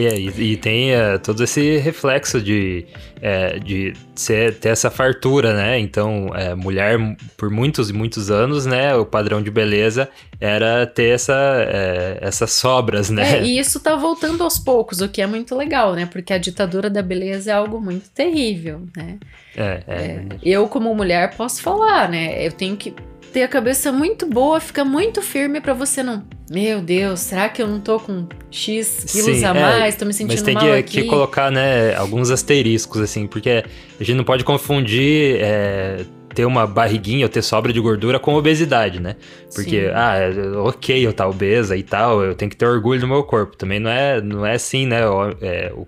E, 0.00 0.52
e 0.52 0.56
tem 0.56 0.94
uh, 0.94 1.18
todo 1.18 1.42
esse 1.42 1.76
reflexo 1.78 2.40
de, 2.40 2.86
é, 3.20 3.58
de 3.58 3.94
ser, 4.14 4.54
ter 4.54 4.68
essa 4.68 4.92
fartura, 4.92 5.52
né? 5.52 5.76
Então, 5.80 6.30
é, 6.36 6.54
mulher, 6.54 6.96
por 7.36 7.50
muitos 7.50 7.90
e 7.90 7.92
muitos 7.92 8.30
anos, 8.30 8.64
né? 8.64 8.94
O 8.94 9.04
padrão 9.04 9.42
de 9.42 9.50
beleza 9.50 10.08
era 10.40 10.86
ter 10.86 11.08
essa, 11.16 11.34
é, 11.68 12.18
essas 12.20 12.52
sobras, 12.52 13.10
né? 13.10 13.38
É, 13.38 13.42
e 13.42 13.58
isso 13.58 13.80
tá 13.80 13.96
voltando 13.96 14.44
aos 14.44 14.56
poucos, 14.56 15.00
o 15.00 15.08
que 15.08 15.20
é 15.20 15.26
muito 15.26 15.56
legal, 15.56 15.94
né? 15.94 16.06
Porque 16.06 16.32
a 16.32 16.38
ditadura 16.38 16.88
da 16.88 17.02
beleza 17.02 17.50
é 17.50 17.54
algo 17.54 17.80
muito 17.80 18.08
terrível, 18.10 18.82
né? 18.96 19.18
É, 19.56 19.82
é. 19.88 19.94
é 19.96 20.24
eu, 20.44 20.68
como 20.68 20.94
mulher, 20.94 21.34
posso 21.36 21.60
falar, 21.60 22.08
né? 22.08 22.46
Eu 22.46 22.52
tenho 22.52 22.76
que 22.76 22.94
ter 23.28 23.42
a 23.42 23.48
cabeça 23.48 23.92
muito 23.92 24.26
boa, 24.26 24.60
fica 24.60 24.84
muito 24.84 25.22
firme 25.22 25.60
para 25.60 25.74
você 25.74 26.02
não. 26.02 26.24
Meu 26.50 26.80
Deus, 26.80 27.20
será 27.20 27.48
que 27.48 27.62
eu 27.62 27.66
não 27.66 27.80
tô 27.80 28.00
com 28.00 28.26
X 28.50 29.04
quilos 29.10 29.36
Sim, 29.38 29.44
a 29.44 29.50
é, 29.50 29.52
mais? 29.52 29.94
É, 29.94 29.98
tô 29.98 30.04
me 30.06 30.12
sentindo 30.12 30.32
mas 30.32 30.42
tem 30.42 30.54
mal 30.54 30.64
que, 30.64 30.70
aqui. 30.70 31.02
que 31.02 31.08
colocar, 31.08 31.50
né, 31.50 31.94
alguns 31.94 32.30
asteriscos, 32.30 33.00
assim, 33.00 33.26
porque 33.26 33.64
a 34.00 34.04
gente 34.04 34.16
não 34.16 34.24
pode 34.24 34.44
confundir 34.44 35.38
é, 35.40 36.04
ter 36.34 36.44
uma 36.44 36.66
barriguinha 36.66 37.26
ou 37.26 37.28
ter 37.28 37.42
sobra 37.42 37.72
de 37.72 37.80
gordura 37.80 38.18
com 38.18 38.34
obesidade, 38.34 39.00
né? 39.00 39.16
Porque, 39.54 39.88
Sim. 39.88 39.92
ah, 39.94 40.62
ok, 40.64 41.06
eu 41.06 41.12
tá 41.12 41.28
obesa 41.28 41.76
e 41.76 41.82
tal, 41.82 42.22
eu 42.22 42.34
tenho 42.34 42.50
que 42.50 42.56
ter 42.56 42.66
orgulho 42.66 43.00
do 43.00 43.08
meu 43.08 43.24
corpo. 43.24 43.56
Também 43.56 43.80
não 43.80 43.90
é, 43.90 44.20
não 44.20 44.46
é 44.46 44.54
assim, 44.54 44.86
né? 44.86 45.00
É, 45.40 45.72
o, 45.74 45.84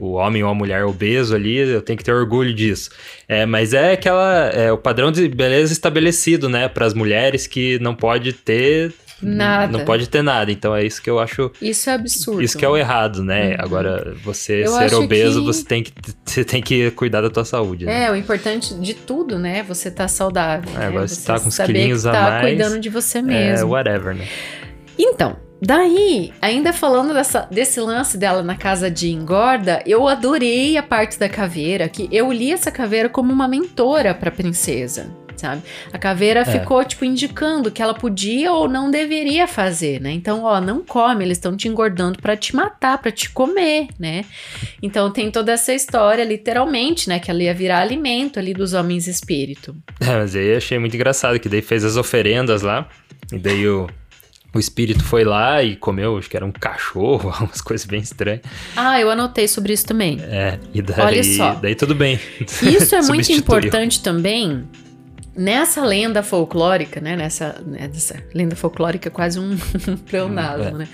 o 0.00 0.12
homem 0.12 0.42
ou 0.42 0.50
a 0.50 0.54
mulher 0.54 0.84
obeso 0.84 1.34
ali, 1.34 1.56
eu 1.56 1.82
tenho 1.82 1.96
que 1.96 2.04
ter 2.04 2.12
orgulho 2.12 2.52
disso. 2.52 2.90
É, 3.28 3.46
mas 3.46 3.72
é 3.72 3.92
aquela 3.92 4.48
é 4.48 4.72
o 4.72 4.78
padrão 4.78 5.12
de 5.12 5.28
beleza 5.28 5.72
estabelecido, 5.72 6.48
né, 6.48 6.68
para 6.68 6.86
as 6.86 6.94
mulheres 6.94 7.46
que 7.46 7.78
não 7.78 7.94
pode 7.94 8.32
ter 8.32 8.92
Nada. 9.22 9.78
Não 9.78 9.84
pode 9.84 10.08
ter 10.08 10.22
nada. 10.22 10.50
Então 10.50 10.74
é 10.74 10.84
isso 10.84 11.00
que 11.00 11.08
eu 11.08 11.18
acho. 11.18 11.50
Isso 11.60 11.88
é 11.88 11.94
absurdo. 11.94 12.42
Isso 12.42 12.58
que 12.58 12.64
é 12.64 12.68
o 12.68 12.76
errado, 12.76 13.22
né? 13.22 13.50
Uhum. 13.50 13.56
Agora, 13.58 14.14
você 14.22 14.64
eu 14.64 14.72
ser 14.72 14.94
obeso, 14.94 15.40
que... 15.40 15.46
você, 15.46 15.64
tem 15.64 15.82
que, 15.82 15.92
você 16.24 16.44
tem 16.44 16.62
que 16.62 16.90
cuidar 16.90 17.22
da 17.22 17.30
tua 17.30 17.44
saúde. 17.44 17.86
Né? 17.86 18.04
É, 18.04 18.10
o 18.10 18.16
importante 18.16 18.74
de 18.74 18.92
tudo, 18.92 19.38
né? 19.38 19.62
Você 19.62 19.90
tá 19.90 20.08
saudável. 20.08 20.70
É, 20.74 20.78
né? 20.78 20.86
agora 20.86 21.08
você, 21.08 21.14
você 21.14 21.26
tá 21.26 21.40
com 21.40 21.48
os 21.48 21.56
quilinhos 21.56 22.06
a 22.06 22.12
tá 22.12 22.22
mais. 22.22 22.42
cuidando 22.42 22.78
de 22.78 22.88
você 22.88 23.22
mesmo. 23.22 23.66
É, 23.66 23.70
whatever, 23.70 24.14
né? 24.14 24.28
Então, 24.98 25.36
Daí, 25.64 26.30
ainda 26.42 26.74
falando 26.74 27.14
dessa, 27.14 27.48
desse 27.50 27.80
lance 27.80 28.18
dela 28.18 28.42
na 28.42 28.54
casa 28.54 28.90
de 28.90 29.10
engorda, 29.10 29.82
eu 29.86 30.06
adorei 30.06 30.76
a 30.76 30.82
parte 30.82 31.18
da 31.18 31.26
caveira, 31.26 31.88
que 31.88 32.06
eu 32.12 32.30
li 32.30 32.52
essa 32.52 32.70
caveira 32.70 33.08
como 33.08 33.32
uma 33.32 33.48
mentora 33.48 34.14
pra 34.14 34.30
princesa 34.30 35.10
sabe? 35.36 35.62
A 35.92 35.98
caveira 35.98 36.40
é. 36.40 36.44
ficou, 36.44 36.82
tipo, 36.84 37.04
indicando 37.04 37.70
que 37.70 37.82
ela 37.82 37.92
podia 37.92 38.52
ou 38.52 38.68
não 38.68 38.90
deveria 38.90 39.46
fazer, 39.46 40.00
né? 40.00 40.12
Então, 40.12 40.44
ó, 40.44 40.60
não 40.60 40.80
come, 40.80 41.24
eles 41.24 41.36
estão 41.36 41.56
te 41.56 41.68
engordando 41.68 42.20
para 42.20 42.36
te 42.36 42.54
matar, 42.54 42.98
para 42.98 43.10
te 43.10 43.28
comer, 43.30 43.88
né? 43.98 44.24
Então 44.82 45.10
tem 45.10 45.30
toda 45.30 45.52
essa 45.52 45.74
história, 45.74 46.24
literalmente, 46.24 47.08
né? 47.08 47.18
Que 47.18 47.30
ela 47.30 47.42
ia 47.42 47.52
virar 47.52 47.80
alimento 47.80 48.38
ali 48.38 48.54
dos 48.54 48.72
homens 48.72 49.06
espírito. 49.06 49.74
É, 50.04 50.18
mas 50.18 50.36
aí 50.36 50.48
eu 50.48 50.58
achei 50.58 50.78
muito 50.78 50.94
engraçado, 50.94 51.40
que 51.40 51.48
daí 51.48 51.62
fez 51.62 51.82
as 51.82 51.96
oferendas 51.96 52.60
lá, 52.60 52.86
e 53.32 53.38
daí 53.38 53.66
o 53.66 53.88
o 54.54 54.58
espírito 54.58 55.04
foi 55.04 55.24
lá 55.24 55.62
e 55.62 55.76
comeu, 55.76 56.16
acho 56.16 56.30
que 56.30 56.36
era 56.36 56.46
um 56.46 56.52
cachorro, 56.52 57.34
umas 57.40 57.60
coisas 57.60 57.86
bem 57.86 58.00
estranhas. 58.00 58.40
Ah, 58.76 59.00
eu 59.00 59.10
anotei 59.10 59.48
sobre 59.48 59.72
isso 59.72 59.84
também. 59.84 60.20
É, 60.22 60.58
e 60.72 60.80
daí, 60.80 61.00
Olha 61.00 61.24
só. 61.24 61.54
daí 61.54 61.74
tudo 61.74 61.94
bem. 61.94 62.18
Isso 62.40 62.94
é 62.94 63.02
muito 63.08 63.32
importante 63.32 64.02
também, 64.02 64.64
Nessa 65.36 65.84
lenda 65.84 66.22
folclórica, 66.22 67.00
né? 67.00 67.16
Nessa, 67.16 67.60
né, 67.66 67.90
nessa 67.92 68.22
lenda 68.32 68.54
folclórica, 68.54 69.10
quase 69.10 69.40
um 69.40 69.56
pleonasmo, 70.08 70.76
é. 70.76 70.78
né? 70.78 70.88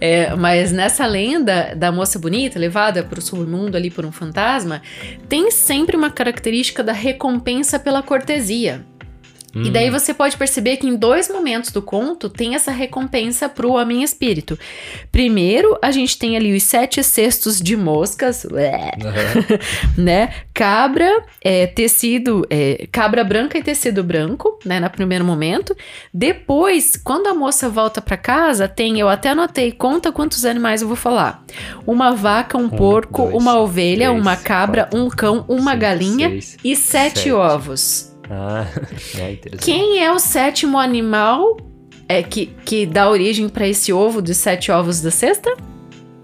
É, 0.00 0.34
mas 0.34 0.72
nessa 0.72 1.04
lenda 1.04 1.74
da 1.74 1.92
moça 1.92 2.18
bonita, 2.18 2.58
levada 2.58 3.02
para 3.02 3.18
o 3.18 3.22
submundo 3.22 3.76
ali 3.76 3.90
por 3.90 4.06
um 4.06 4.12
fantasma, 4.12 4.80
tem 5.28 5.50
sempre 5.50 5.98
uma 5.98 6.08
característica 6.08 6.82
da 6.82 6.94
recompensa 6.94 7.78
pela 7.78 8.02
cortesia. 8.02 8.82
E 9.54 9.70
daí 9.70 9.88
hum. 9.88 9.92
você 9.92 10.12
pode 10.12 10.36
perceber 10.36 10.76
que 10.78 10.86
em 10.86 10.96
dois 10.96 11.28
momentos 11.28 11.70
do 11.70 11.80
conto 11.80 12.28
tem 12.28 12.54
essa 12.54 12.70
recompensa 12.70 13.48
pro 13.48 13.72
homem 13.72 14.02
espírito. 14.02 14.58
Primeiro, 15.12 15.78
a 15.80 15.90
gente 15.90 16.18
tem 16.18 16.36
ali 16.36 16.54
os 16.54 16.62
sete 16.62 17.02
cestos 17.04 17.60
de 17.60 17.76
moscas, 17.76 18.44
uhum. 18.44 18.50
né? 20.02 20.32
Cabra, 20.52 21.24
é, 21.40 21.66
tecido, 21.66 22.46
é, 22.50 22.86
cabra 22.90 23.22
branca 23.22 23.58
e 23.58 23.62
tecido 23.62 24.02
branco, 24.02 24.58
né? 24.64 24.80
No 24.80 24.90
primeiro 24.90 25.24
momento. 25.24 25.76
Depois, 26.12 26.96
quando 26.96 27.28
a 27.28 27.34
moça 27.34 27.68
volta 27.68 28.00
para 28.00 28.16
casa, 28.16 28.66
tem, 28.66 28.98
eu 28.98 29.08
até 29.08 29.30
anotei, 29.30 29.70
conta 29.72 30.12
quantos 30.12 30.44
animais 30.44 30.82
eu 30.82 30.88
vou 30.88 30.96
falar. 30.96 31.44
Uma 31.86 32.12
vaca, 32.12 32.58
um, 32.58 32.64
um 32.64 32.68
porco, 32.68 33.22
dois, 33.22 33.34
uma 33.34 33.58
ovelha, 33.58 34.08
três, 34.08 34.20
uma 34.20 34.36
cabra, 34.36 34.82
quatro, 34.84 35.00
um 35.00 35.08
cão, 35.08 35.44
uma 35.48 35.72
cinco, 35.72 35.80
galinha 35.80 36.28
seis, 36.30 36.56
e 36.64 36.76
sete, 36.76 37.18
sete. 37.18 37.32
ovos. 37.32 38.13
Ah, 38.30 38.66
é 39.18 39.32
interessante. 39.32 39.64
Quem 39.64 40.02
é 40.02 40.12
o 40.12 40.18
sétimo 40.18 40.78
animal 40.78 41.56
é, 42.08 42.22
que, 42.22 42.46
que 42.64 42.86
dá 42.86 43.08
origem 43.08 43.48
para 43.48 43.66
esse 43.66 43.92
ovo 43.92 44.20
de 44.20 44.34
sete 44.34 44.70
ovos 44.70 45.00
da 45.00 45.10
cesta? 45.10 45.54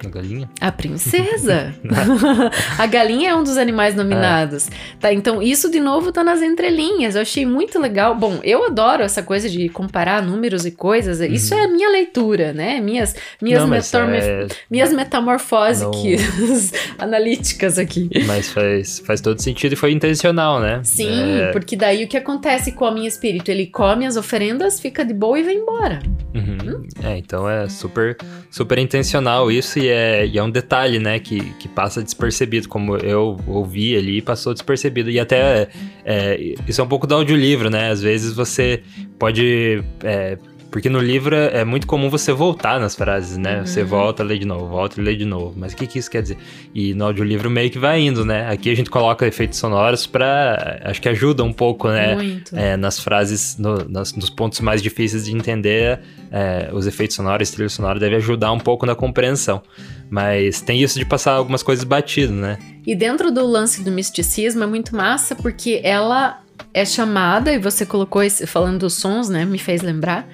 A 0.05 0.09
galinha? 0.09 0.49
A 0.61 0.73
princesa. 0.73 1.75
a 2.79 2.87
galinha 2.87 3.31
é 3.31 3.35
um 3.35 3.43
dos 3.43 3.57
animais 3.57 3.95
nominados. 3.95 4.69
É. 4.69 4.71
Tá, 4.99 5.13
então 5.13 5.43
isso 5.43 5.71
de 5.71 5.81
novo 5.81 6.11
tá 6.13 6.25
nas 6.25 6.43
entrelinhas. 6.43 7.15
Eu 7.15 7.23
achei 7.23 7.45
muito 7.45 7.79
legal. 7.79 8.15
Bom, 8.15 8.41
eu 8.43 8.65
adoro 8.65 9.03
essa 9.03 9.23
coisa 9.23 9.49
de 9.49 9.69
comparar 9.69 10.23
números 10.23 10.65
e 10.65 10.71
coisas. 10.71 11.21
Isso 11.21 11.55
uhum. 11.55 11.61
é 11.61 11.65
a 11.65 11.69
minha 11.69 11.91
leitura, 11.91 12.53
né? 12.53 12.81
Minhas, 12.81 13.15
minhas, 13.41 13.63
Não, 13.63 13.75
é... 14.15 14.47
minhas 14.71 14.93
metamorfoses 14.93 15.83
Não... 15.83 15.93
analíticas 16.99 17.79
aqui. 17.79 18.09
Mas 18.27 18.51
faz, 18.51 19.01
faz 19.01 19.21
todo 19.21 19.41
sentido 19.41 19.73
e 19.73 19.77
foi 19.77 19.93
intencional, 19.93 20.61
né? 20.61 20.81
Sim, 20.83 21.41
é... 21.41 21.53
porque 21.53 21.77
daí 21.77 22.05
o 22.05 22.09
que 22.09 22.17
acontece 22.17 22.73
com 22.73 22.85
o 22.85 22.91
minha 22.91 23.09
espírito? 23.09 23.51
Ele 23.51 23.67
come 23.67 24.07
as 24.07 24.17
oferendas, 24.17 24.81
fica 24.81 25.05
de 25.05 25.13
boa 25.13 25.39
e 25.39 25.43
vai 25.43 25.55
embora. 25.55 26.01
Uhum. 26.35 26.77
Hum? 26.77 26.89
É, 27.03 27.17
então 27.17 27.49
é 27.49 27.69
super, 27.69 28.17
super 28.51 28.79
intencional 28.79 29.51
isso 29.51 29.79
e 29.79 29.89
é, 29.91 30.27
e 30.27 30.39
é 30.39 30.43
um 30.43 30.51
detalhe, 30.51 30.99
né, 30.99 31.19
que, 31.19 31.41
que 31.55 31.69
passa 31.69 32.03
despercebido, 32.03 32.69
como 32.69 32.97
eu 32.97 33.37
ouvi 33.47 33.97
ali 33.97 34.23
passou 34.23 34.53
despercebido. 34.53 35.11
E 35.11 35.19
até 35.19 35.69
é, 36.05 36.39
isso 36.67 36.81
é 36.81 36.85
um 36.85 36.89
pouco 36.89 37.07
do 37.07 37.15
audiolivro, 37.15 37.71
né? 37.71 37.91
Às 37.91 38.03
vezes 38.03 38.33
você 38.33 38.83
pode 39.19 39.83
é, 40.03 40.39
porque 40.71 40.89
no 40.89 41.01
livro 41.01 41.35
é 41.35 41.65
muito 41.65 41.87
comum 41.87 42.09
você 42.09 42.33
voltar 42.33 42.79
nas 42.79 42.95
frases, 42.95 43.37
né? 43.37 43.59
Uhum. 43.59 43.67
Você 43.67 43.83
volta, 43.83 44.23
lê 44.23 44.39
de 44.39 44.47
novo, 44.47 44.69
volta 44.69 45.01
e 45.01 45.05
lê 45.05 45.17
de 45.17 45.25
novo. 45.25 45.55
Mas 45.57 45.73
o 45.73 45.77
que, 45.77 45.87
que 45.87 45.99
isso 45.99 46.11
quer 46.11 46.23
dizer? 46.23 46.39
E 46.75 46.95
no 46.95 47.07
audiolivro 47.07 47.51
meio 47.51 47.71
que 47.71 47.79
vai 47.79 48.01
indo, 48.01 48.25
né? 48.25 48.49
Aqui 48.49 48.71
a 48.71 48.75
gente 48.75 48.89
coloca 48.89 49.27
efeitos 49.27 49.59
sonoros 49.59 50.07
pra. 50.07 50.81
Acho 50.85 51.03
que 51.03 51.09
ajuda 51.09 51.43
um 51.43 51.53
pouco, 51.53 51.89
né? 51.89 52.15
Muito. 52.15 52.57
É, 52.57 52.77
nas 52.77 53.01
frases, 53.01 53.57
no, 53.59 53.89
nas, 53.89 54.15
nos 54.15 54.31
pontos 54.31 54.61
mais 54.61 54.81
difíceis 54.81 55.25
de 55.25 55.35
entender, 55.35 56.01
é, 56.31 56.71
os 56.73 56.87
efeitos 56.87 57.17
sonoros, 57.17 57.51
trilha 57.51 57.69
sonora 57.69 57.99
deve 57.99 58.17
ajudar 58.17 58.53
um 58.53 58.61
pouco 58.61 58.87
na 58.87 58.95
compreensão. 58.95 59.63
Mas 60.09 60.61
tem 60.61 60.81
isso 60.81 60.99
de 60.99 61.05
passar 61.05 61.33
algumas 61.33 61.63
coisas 61.63 61.85
batido, 61.85 62.33
né? 62.33 62.59
E 62.87 62.95
dentro 62.95 63.31
do 63.31 63.45
lance 63.47 63.83
do 63.83 63.91
misticismo 63.91 64.63
é 64.63 64.67
muito 64.67 64.95
massa 64.95 65.35
porque 65.35 65.81
ela 65.83 66.41
é 66.73 66.85
chamada 66.85 67.53
e 67.53 67.59
você 67.59 67.85
colocou 67.85 68.23
esse, 68.23 68.47
falando 68.47 68.81
dos 68.81 68.95
sons, 68.95 69.29
né? 69.29 69.45
Me 69.45 69.59
fez 69.59 69.83
lembrar. 69.83 70.29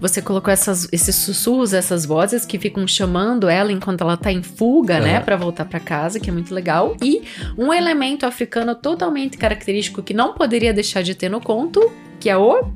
Você 0.00 0.20
colocou 0.20 0.52
essas, 0.52 0.88
esses 0.92 1.14
sussurros, 1.14 1.72
essas 1.72 2.04
vozes 2.04 2.44
que 2.44 2.58
ficam 2.58 2.86
chamando 2.86 3.48
ela 3.48 3.70
enquanto 3.70 4.00
ela 4.00 4.16
tá 4.16 4.32
em 4.32 4.42
fuga, 4.42 4.98
né? 4.98 5.20
Para 5.20 5.36
voltar 5.36 5.64
para 5.64 5.78
casa, 5.78 6.18
que 6.18 6.28
é 6.28 6.32
muito 6.32 6.52
legal. 6.52 6.96
E 7.02 7.22
um 7.56 7.72
elemento 7.72 8.26
africano 8.26 8.74
totalmente 8.74 9.38
característico 9.38 10.02
que 10.02 10.12
não 10.12 10.34
poderia 10.34 10.72
deixar 10.72 11.02
de 11.02 11.14
ter 11.14 11.28
no 11.28 11.40
conto, 11.40 11.92
que 12.18 12.28
é 12.28 12.36
o 12.36 12.72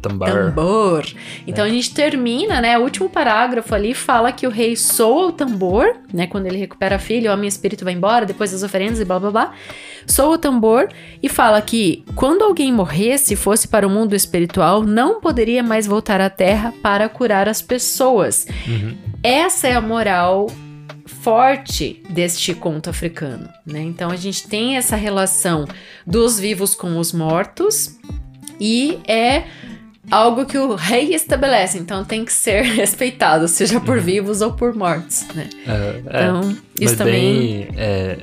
tambor. 0.00 0.28
tambor. 0.28 1.06
Então 1.46 1.64
é. 1.64 1.68
a 1.68 1.70
gente 1.70 1.92
termina, 1.94 2.60
né? 2.60 2.78
O 2.78 2.82
último 2.82 3.08
parágrafo 3.08 3.74
ali 3.74 3.94
fala 3.94 4.32
que 4.32 4.46
o 4.46 4.50
rei 4.50 4.76
soa 4.76 5.28
o 5.28 5.32
tambor, 5.32 5.96
né? 6.12 6.26
Quando 6.26 6.46
ele 6.46 6.58
recupera 6.58 6.96
a 6.96 6.98
filha, 6.98 7.30
o 7.30 7.34
homem 7.34 7.48
espírito 7.48 7.84
vai 7.84 7.94
embora, 7.94 8.26
depois 8.26 8.52
das 8.52 8.62
oferendas 8.62 9.00
e 9.00 9.04
blá 9.04 9.18
blá 9.18 9.30
blá. 9.30 9.52
Soa 10.06 10.34
o 10.34 10.38
tambor 10.38 10.88
e 11.22 11.28
fala 11.28 11.60
que 11.60 12.04
quando 12.14 12.42
alguém 12.42 12.72
morresse 12.72 13.34
e 13.34 13.36
fosse 13.36 13.68
para 13.68 13.86
o 13.86 13.90
mundo 13.90 14.14
espiritual, 14.14 14.82
não 14.82 15.20
poderia 15.20 15.62
mais 15.62 15.86
voltar 15.86 16.20
à 16.20 16.30
terra 16.30 16.72
para 16.82 17.08
curar 17.08 17.48
as 17.48 17.62
pessoas. 17.62 18.46
Uhum. 18.66 18.96
Essa 19.22 19.68
é 19.68 19.74
a 19.74 19.80
moral 19.80 20.48
forte 21.22 22.02
deste 22.08 22.54
conto 22.54 22.88
africano, 22.88 23.48
né? 23.66 23.80
Então 23.82 24.10
a 24.10 24.16
gente 24.16 24.48
tem 24.48 24.76
essa 24.76 24.96
relação 24.96 25.66
dos 26.06 26.40
vivos 26.40 26.74
com 26.74 26.98
os 26.98 27.12
mortos 27.12 27.98
e 28.58 28.98
é 29.06 29.44
algo 30.10 30.44
que 30.44 30.58
o 30.58 30.74
rei 30.74 31.14
estabelece, 31.14 31.78
então 31.78 32.04
tem 32.04 32.24
que 32.24 32.32
ser 32.32 32.62
respeitado, 32.74 33.46
seja 33.48 33.80
por 33.80 33.98
uhum. 33.98 34.02
vivos 34.02 34.40
ou 34.40 34.52
por 34.52 34.74
mortos, 34.74 35.26
né? 35.34 35.48
É, 35.66 36.00
então, 36.00 36.40
é, 36.50 36.84
isso 36.84 36.96
também... 36.96 37.66
Bem, 37.66 37.68
é, 37.76 38.18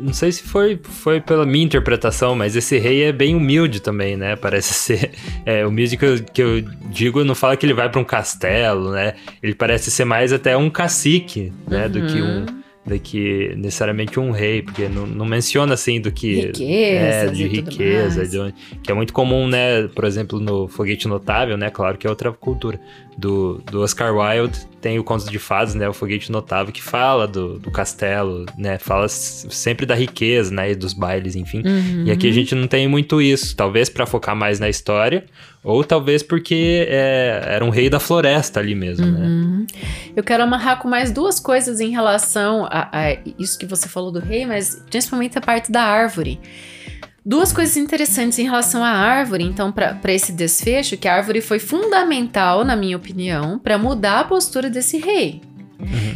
não 0.00 0.12
sei 0.12 0.32
se 0.32 0.42
foi, 0.42 0.80
foi 0.82 1.20
pela 1.20 1.44
minha 1.44 1.64
interpretação, 1.64 2.34
mas 2.34 2.56
esse 2.56 2.78
rei 2.78 3.04
é 3.04 3.12
bem 3.12 3.34
humilde 3.34 3.80
também, 3.80 4.16
né? 4.16 4.34
Parece 4.36 4.72
ser... 4.74 5.10
É, 5.44 5.66
humilde 5.66 5.96
que 5.96 6.04
eu, 6.04 6.24
que 6.24 6.42
eu 6.42 6.62
digo, 6.90 7.22
não 7.24 7.34
fala 7.34 7.56
que 7.56 7.66
ele 7.66 7.74
vai 7.74 7.88
para 7.88 8.00
um 8.00 8.04
castelo, 8.04 8.92
né? 8.92 9.14
Ele 9.42 9.54
parece 9.54 9.90
ser 9.90 10.04
mais 10.04 10.32
até 10.32 10.56
um 10.56 10.70
cacique, 10.70 11.52
né? 11.68 11.84
Uhum. 11.84 11.90
Do 11.90 12.06
que 12.06 12.22
um 12.22 12.57
uhum 12.88 12.98
do 12.98 12.98
que 12.98 13.54
necessariamente 13.56 14.18
um 14.18 14.30
rei, 14.30 14.62
porque 14.62 14.88
não, 14.88 15.06
não 15.06 15.26
menciona 15.26 15.74
assim 15.74 16.00
do 16.00 16.10
que. 16.10 16.46
Riqueza, 16.46 16.64
é, 16.64 17.26
de 17.26 17.46
riqueza, 17.46 18.26
de, 18.26 18.54
que 18.82 18.90
é 18.90 18.94
muito 18.94 19.12
comum, 19.12 19.46
né? 19.46 19.86
Por 19.88 20.04
exemplo, 20.04 20.40
no 20.40 20.66
Foguete 20.66 21.06
Notável, 21.06 21.56
né? 21.56 21.70
Claro 21.70 21.98
que 21.98 22.06
é 22.06 22.10
outra 22.10 22.32
cultura. 22.32 22.80
Do, 23.16 23.60
do 23.68 23.80
Oscar 23.82 24.14
Wilde 24.14 24.60
tem 24.80 24.96
o 24.96 25.02
Conto 25.02 25.28
de 25.28 25.40
Fadas, 25.40 25.74
né? 25.74 25.88
O 25.88 25.92
Foguete 25.92 26.30
Notável, 26.30 26.72
que 26.72 26.80
fala 26.80 27.26
do, 27.26 27.58
do 27.58 27.68
castelo, 27.68 28.46
né? 28.56 28.78
Fala 28.78 29.08
sempre 29.08 29.84
da 29.84 29.94
riqueza, 29.94 30.54
né? 30.54 30.70
E 30.70 30.74
dos 30.76 30.92
bailes, 30.92 31.34
enfim. 31.34 31.62
Uhum. 31.66 32.04
E 32.06 32.12
aqui 32.12 32.28
a 32.28 32.32
gente 32.32 32.54
não 32.54 32.68
tem 32.68 32.86
muito 32.86 33.20
isso. 33.20 33.56
Talvez 33.56 33.88
para 33.88 34.06
focar 34.06 34.36
mais 34.36 34.60
na 34.60 34.68
história, 34.68 35.24
ou 35.62 35.82
talvez 35.84 36.22
porque 36.22 36.86
é, 36.88 37.42
era 37.46 37.64
um 37.64 37.70
rei 37.70 37.90
da 37.90 38.00
floresta 38.00 38.60
ali 38.60 38.74
mesmo, 38.74 39.06
né? 39.06 39.26
uhum. 39.26 39.58
né? 39.58 39.66
Eu 40.16 40.22
quero 40.22 40.42
amarrar 40.42 40.78
com 40.78 40.88
mais 40.88 41.10
duas 41.10 41.38
coisas 41.38 41.80
em 41.80 41.90
relação 41.90 42.66
a, 42.70 42.88
a 42.92 43.12
isso 43.38 43.58
que 43.58 43.66
você 43.66 43.88
falou 43.88 44.10
do 44.10 44.20
rei, 44.20 44.46
mas 44.46 44.82
principalmente 44.90 45.36
a 45.38 45.40
parte 45.40 45.70
da 45.70 45.82
árvore. 45.82 46.40
Duas 47.24 47.52
coisas 47.52 47.76
interessantes 47.76 48.38
em 48.38 48.44
relação 48.44 48.82
à 48.82 48.88
árvore, 48.88 49.44
então, 49.44 49.70
para 49.70 50.12
esse 50.12 50.32
desfecho, 50.32 50.96
que 50.96 51.06
a 51.06 51.14
árvore 51.14 51.42
foi 51.42 51.58
fundamental, 51.58 52.64
na 52.64 52.74
minha 52.74 52.96
opinião, 52.96 53.58
para 53.58 53.76
mudar 53.76 54.20
a 54.20 54.24
postura 54.24 54.70
desse 54.70 54.96
rei. 54.96 55.42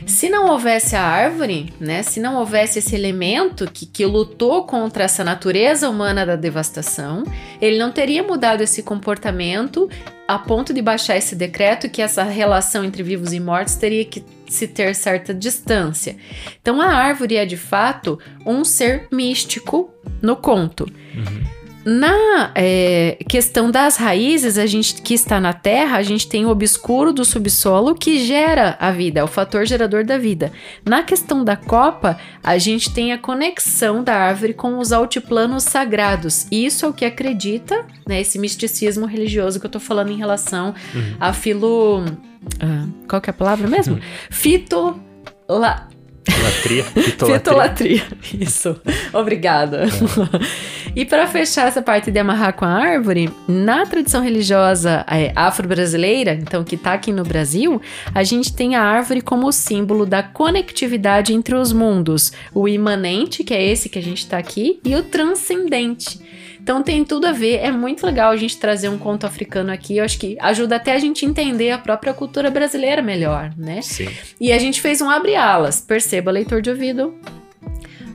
Se 0.07 0.29
não 0.29 0.49
houvesse 0.51 0.97
a 0.97 1.03
árvore, 1.03 1.73
né? 1.79 2.03
Se 2.03 2.19
não 2.19 2.37
houvesse 2.37 2.81
esse 2.81 2.95
elemento 2.95 3.71
que, 3.71 3.87
que 3.87 4.05
lutou 4.05 4.65
contra 4.65 5.05
essa 5.05 5.23
natureza 5.23 5.89
humana 5.89 6.27
da 6.27 6.35
devastação, 6.35 7.23
ele 7.61 7.79
não 7.79 7.93
teria 7.93 8.23
mudado 8.23 8.63
esse 8.63 8.83
comportamento 8.83 9.89
a 10.27 10.39
ponto 10.39 10.73
de 10.73 10.83
baixar 10.83 11.17
esse 11.17 11.37
decreto 11.37 11.89
que 11.89 12.03
essa 12.03 12.23
relação 12.25 12.85
entre 12.85 13.03
vivos 13.03 13.33
e 13.33 13.41
mortos 13.41 13.77
teria 13.77 14.05
que 14.05 14.25
se 14.49 14.67
ter 14.67 14.95
certa 14.95 15.33
distância. 15.33 16.17
Então 16.61 16.81
a 16.81 16.87
árvore 16.87 17.37
é 17.37 17.47
de 17.47 17.57
fato 17.57 18.19
um 18.45 18.65
ser 18.65 19.07
místico 19.13 19.93
no 20.21 20.37
conto. 20.37 20.87
Uhum. 21.15 21.62
Na 21.85 22.53
é, 22.55 23.19
questão 23.29 23.71
das 23.71 23.97
raízes, 23.97 24.57
a 24.57 24.67
gente 24.67 25.03
que 25.03 25.15
está 25.15 25.41
na 25.41 25.53
Terra, 25.53 25.97
a 25.97 26.03
gente 26.03 26.29
tem 26.29 26.47
o 26.47 26.49
obscuro 26.49 27.13
do 27.13 27.25
subsolo 27.25 27.95
que 27.95 28.25
gera 28.25 28.77
a 28.79 28.93
vida, 28.93 29.21
é 29.21 29.25
o 29.25 29.27
fator 29.27 29.67
gerador 29.67 30.05
da 30.05 30.17
vida. 30.17 30.53
Na 30.85 31.03
questão 31.03 31.43
da 31.45 31.57
copa, 31.57 32.19
a 32.43 32.57
gente 32.57 32.93
tem 32.93 33.13
a 33.13 33.19
conexão 33.19 34.05
da 34.05 34.15
árvore 34.15 34.55
com 34.55 34.79
os 34.79 34.93
altiplanos 34.93 35.65
sagrados. 35.65 36.47
Isso 36.53 36.87
é 36.87 36.89
o 36.89 36.93
que 36.93 37.05
acredita, 37.05 37.85
né, 38.07 38.21
esse 38.21 38.39
misticismo 38.39 39.05
religioso 39.05 39.59
que 39.59 39.67
eu 39.67 39.69
estou 39.69 39.81
falando 39.81 40.13
em 40.13 40.17
relação 40.17 40.75
uhum. 40.95 41.17
a 41.19 41.33
filo. 41.33 42.05
Uh, 42.05 42.93
qual 43.09 43.21
que 43.21 43.29
é 43.29 43.33
a 43.33 43.35
palavra 43.35 43.69
mesmo? 43.69 43.93
Uhum. 43.93 44.01
Fito. 44.31 45.01
La, 45.49 45.89
Latria, 46.43 46.85
fitolatria. 46.85 47.39
fitolatria. 47.39 48.03
Isso. 48.41 48.81
Obrigada. 49.13 49.85
É. 49.85 51.01
e 51.01 51.05
para 51.05 51.27
fechar 51.27 51.67
essa 51.67 51.83
parte 51.83 52.11
de 52.11 52.19
amarrar 52.19 52.55
com 52.55 52.65
a 52.65 52.69
árvore, 52.69 53.31
na 53.49 53.85
tradição 53.87 54.23
religiosa 54.23 55.05
é, 55.11 55.33
afro-brasileira, 55.35 56.35
então 56.35 56.63
que 56.63 56.77
está 56.77 56.93
aqui 56.93 57.13
no 57.13 57.25
Brasil, 57.25 57.81
a 58.15 58.23
gente 58.23 58.55
tem 58.55 58.77
a 58.77 58.83
árvore 58.83 59.21
como 59.21 59.51
símbolo 59.51 60.07
da 60.07 60.23
conectividade 60.23 61.33
entre 61.35 61.55
os 61.55 61.73
mundos, 61.73 62.33
o 62.55 62.69
imanente, 62.69 63.43
que 63.43 63.55
é 63.55 63.63
esse 63.63 63.89
que 63.89 63.99
a 63.99 64.03
gente 64.03 64.19
está 64.19 64.39
aqui, 64.39 64.79
e 64.85 64.95
o 64.95 65.03
transcendente. 65.03 66.21
Então 66.63 66.81
tem 66.81 67.05
tudo 67.05 67.27
a 67.27 67.33
ver, 67.33 67.57
é 67.57 67.73
muito 67.73 68.07
legal 68.07 68.31
a 68.31 68.37
gente 68.37 68.57
trazer 68.57 68.89
um 68.89 68.97
conto 68.97 69.27
africano 69.27 69.73
aqui, 69.73 69.97
eu 69.97 70.05
acho 70.05 70.17
que 70.17 70.37
ajuda 70.41 70.77
até 70.77 70.93
a 70.93 70.99
gente 70.99 71.27
entender 71.27 71.73
a 71.73 71.79
própria 71.79 72.15
cultura 72.15 72.51
brasileira 72.53 73.03
melhor, 73.03 73.53
né? 73.57 73.83
Sim. 73.83 74.09
E 74.41 74.53
a 74.53 74.59
gente 74.59 74.81
fez 74.81 75.01
um 75.01 75.11
abre-alas, 75.11 75.81
perceba, 75.81 76.31
leitor 76.31 76.63
de 76.63 76.71
ouvido. 76.71 77.15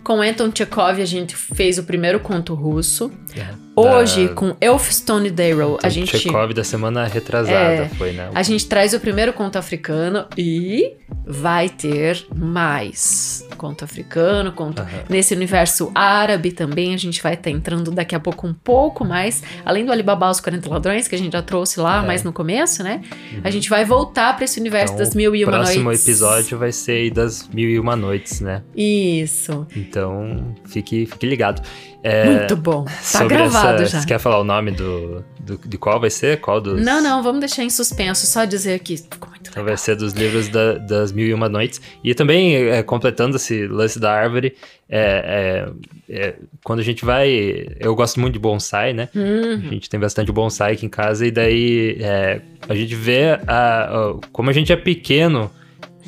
Com 0.01 0.21
Anton 0.21 0.49
Chekhov 0.55 1.01
a 1.01 1.05
gente 1.05 1.35
fez 1.35 1.77
o 1.77 1.83
primeiro 1.83 2.21
conto 2.21 2.53
russo. 2.53 3.11
É. 3.39 3.67
Hoje, 3.79 4.27
da... 4.27 4.33
com 4.33 4.55
Elfstone 4.59 5.29
Darrow, 5.29 5.77
a 5.83 5.89
gente. 5.89 6.17
Chekhov 6.17 6.51
da 6.51 6.63
semana 6.63 7.05
retrasada 7.05 7.83
é, 7.83 7.89
foi, 7.89 8.11
né? 8.11 8.31
A 8.33 8.41
gente 8.41 8.65
traz 8.65 8.91
o 8.95 8.99
primeiro 8.99 9.31
conto 9.33 9.55
africano 9.57 10.25
e 10.35 10.95
vai 11.23 11.69
ter 11.69 12.25
mais 12.35 13.45
conto 13.55 13.85
africano, 13.85 14.51
conto 14.51 14.81
uhum. 14.81 14.87
nesse 15.07 15.35
universo 15.35 15.91
árabe 15.93 16.51
também. 16.51 16.95
A 16.95 16.97
gente 16.97 17.21
vai 17.21 17.33
estar 17.33 17.43
tá 17.43 17.49
entrando 17.51 17.91
daqui 17.91 18.15
a 18.15 18.19
pouco 18.19 18.47
um 18.47 18.53
pouco 18.53 19.05
mais, 19.05 19.43
além 19.63 19.85
do 19.85 19.91
Alibaba 19.91 20.27
os 20.31 20.39
40 20.39 20.67
ladrões 20.69 21.07
que 21.07 21.13
a 21.13 21.17
gente 21.17 21.33
já 21.33 21.43
trouxe 21.43 21.79
lá, 21.79 22.03
é. 22.03 22.07
mais 22.07 22.23
no 22.23 22.33
começo, 22.33 22.81
né? 22.81 23.01
Uhum. 23.11 23.41
A 23.43 23.51
gente 23.51 23.69
vai 23.69 23.85
voltar 23.85 24.35
para 24.35 24.45
esse 24.45 24.59
universo 24.59 24.95
então, 24.95 25.05
das 25.05 25.13
mil 25.13 25.35
e 25.35 25.43
uma 25.43 25.57
noites. 25.57 25.75
O 25.75 25.83
próximo 25.83 25.91
episódio 25.91 26.57
vai 26.57 26.71
ser 26.71 27.11
das 27.11 27.47
mil 27.47 27.69
e 27.69 27.79
uma 27.79 27.95
noites, 27.95 28.41
né? 28.41 28.63
Isso. 28.75 29.67
Então, 29.75 30.55
fique, 30.65 31.05
fique 31.05 31.27
ligado. 31.27 31.61
É, 32.07 32.25
Muito 32.25 32.55
bom. 32.55 32.85
Tá 33.11 33.25
gravado 33.25 33.83
essa, 33.83 33.91
já. 33.91 34.01
Você 34.01 34.07
quer 34.07 34.17
falar 34.17 34.39
o 34.39 34.43
nome 34.45 34.71
do, 34.71 35.25
do, 35.41 35.57
de 35.57 35.77
qual 35.77 35.99
vai 35.99 36.09
ser? 36.09 36.39
Qual 36.39 36.61
dos... 36.61 36.81
Não, 36.81 37.03
não, 37.03 37.21
vamos 37.21 37.41
deixar 37.41 37.63
em 37.63 37.69
suspenso, 37.69 38.25
só 38.25 38.45
dizer 38.45 38.79
que 38.79 38.95
ficou 38.95 39.29
muito 39.29 39.49
legal. 39.49 39.51
Então 39.51 39.65
vai 39.65 39.75
ser 39.75 39.97
dos 39.97 40.13
livros 40.13 40.47
da, 40.47 40.75
das 40.75 41.11
Mil 41.11 41.27
e 41.27 41.33
Uma 41.33 41.49
Noites. 41.49 41.81
E 42.01 42.15
também, 42.15 42.55
é, 42.55 42.81
completando 42.81 43.35
esse 43.35 43.67
lance 43.67 43.99
da 43.99 44.13
árvore, 44.13 44.55
é, 44.87 45.67
é, 46.09 46.17
é, 46.27 46.35
quando 46.63 46.79
a 46.79 46.83
gente 46.83 47.03
vai... 47.03 47.67
Eu 47.77 47.93
gosto 47.93 48.21
muito 48.21 48.35
de 48.35 48.39
bonsai, 48.39 48.93
né? 48.93 49.09
Uhum. 49.13 49.67
A 49.67 49.73
gente 49.73 49.89
tem 49.89 49.99
bastante 49.99 50.31
bonsai 50.31 50.73
aqui 50.73 50.85
em 50.85 50.89
casa 50.89 51.27
e 51.27 51.31
daí 51.31 51.97
é, 51.99 52.39
a 52.69 52.73
gente 52.73 52.95
vê 52.95 53.37
a, 53.45 53.83
a, 53.83 54.15
como 54.31 54.49
a 54.49 54.53
gente 54.53 54.71
é 54.71 54.77
pequeno 54.77 55.51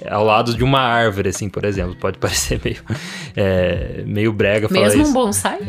ao 0.07 0.23
lado 0.23 0.53
de 0.55 0.63
uma 0.63 0.79
árvore, 0.79 1.29
assim, 1.29 1.49
por 1.49 1.65
exemplo. 1.65 1.95
Pode 1.95 2.17
parecer 2.19 2.59
meio, 2.63 2.77
é, 3.35 4.03
meio 4.05 4.31
brega 4.31 4.67
falar 4.69 4.81
Mesmo 4.81 5.01
isso. 5.01 5.11
um 5.11 5.13
bonsai? 5.13 5.59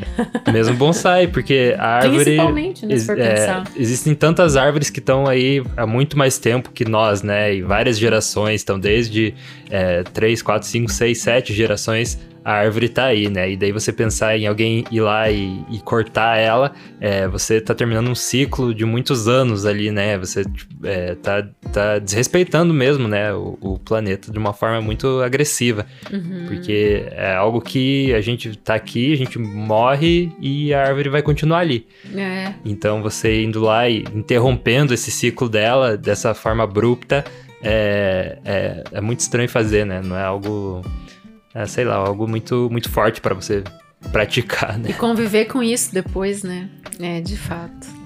Mesmo 0.52 0.74
bonsai, 0.76 1.26
porque 1.26 1.74
a 1.78 1.86
árvore... 1.86 2.24
Principalmente, 2.24 2.86
né, 2.86 2.98
se 2.98 3.06
for 3.06 3.18
é, 3.18 3.34
pensar. 3.34 3.64
Existem 3.76 4.14
tantas 4.14 4.56
árvores 4.56 4.90
que 4.90 4.98
estão 4.98 5.26
aí 5.26 5.62
há 5.76 5.86
muito 5.86 6.18
mais 6.18 6.38
tempo 6.38 6.70
que 6.70 6.84
nós, 6.84 7.22
né? 7.22 7.54
E 7.54 7.62
várias 7.62 7.98
gerações, 7.98 8.60
estão 8.60 8.78
desde 8.78 9.34
é, 9.70 10.02
3, 10.02 10.42
4, 10.42 10.68
5, 10.68 10.92
6, 10.92 11.18
7 11.18 11.52
gerações 11.54 12.18
a 12.44 12.52
árvore 12.52 12.88
tá 12.88 13.06
aí, 13.06 13.28
né? 13.28 13.50
E 13.50 13.56
daí 13.56 13.72
você 13.72 13.92
pensar 13.92 14.36
em 14.36 14.46
alguém 14.46 14.84
ir 14.90 15.00
lá 15.00 15.30
e, 15.30 15.64
e 15.70 15.78
cortar 15.80 16.38
ela, 16.38 16.72
é, 17.00 17.28
você 17.28 17.60
tá 17.60 17.74
terminando 17.74 18.08
um 18.08 18.14
ciclo 18.14 18.74
de 18.74 18.84
muitos 18.84 19.28
anos 19.28 19.66
ali, 19.66 19.90
né? 19.90 20.18
Você 20.18 20.44
é, 20.82 21.14
tá, 21.16 21.46
tá 21.72 21.98
desrespeitando 21.98 22.72
mesmo, 22.72 23.06
né? 23.06 23.32
O, 23.34 23.58
o, 23.60 23.78
planeta 23.78 24.32
de 24.32 24.38
uma 24.38 24.52
forma 24.52 24.80
muito 24.80 25.20
agressiva. 25.20 25.86
Uhum. 26.10 26.46
Porque 26.48 27.06
é 27.10 27.34
algo 27.34 27.60
que 27.60 28.12
a 28.14 28.20
gente 28.20 28.56
tá 28.56 28.74
aqui, 28.74 29.12
a 29.12 29.16
gente 29.16 29.38
morre 29.38 30.32
e 30.40 30.72
a 30.72 30.86
árvore 30.86 31.08
vai 31.08 31.22
continuar 31.22 31.58
ali. 31.58 31.86
É. 32.14 32.54
Então 32.64 33.02
você 33.02 33.42
indo 33.42 33.60
lá 33.60 33.88
e 33.88 34.04
interrompendo 34.14 34.94
esse 34.94 35.10
ciclo 35.10 35.48
dela 35.48 35.96
dessa 35.96 36.34
forma 36.34 36.64
abrupta, 36.64 37.24
é, 37.62 38.38
é, 38.44 38.84
é 38.92 39.00
muito 39.00 39.20
estranho 39.20 39.48
fazer, 39.48 39.84
né? 39.84 40.00
Não 40.02 40.16
é 40.16 40.24
algo 40.24 40.82
é, 41.54 41.66
sei 41.66 41.84
lá, 41.84 41.96
algo 41.96 42.26
muito, 42.26 42.68
muito 42.70 42.90
forte 42.90 43.20
para 43.20 43.34
você 43.34 43.64
praticar, 44.12 44.78
né? 44.78 44.90
E 44.90 44.92
conviver 44.92 45.46
com 45.46 45.62
isso 45.62 45.92
depois, 45.92 46.42
né? 46.42 46.68
É, 46.98 47.20
de 47.20 47.36
fato. 47.36 48.00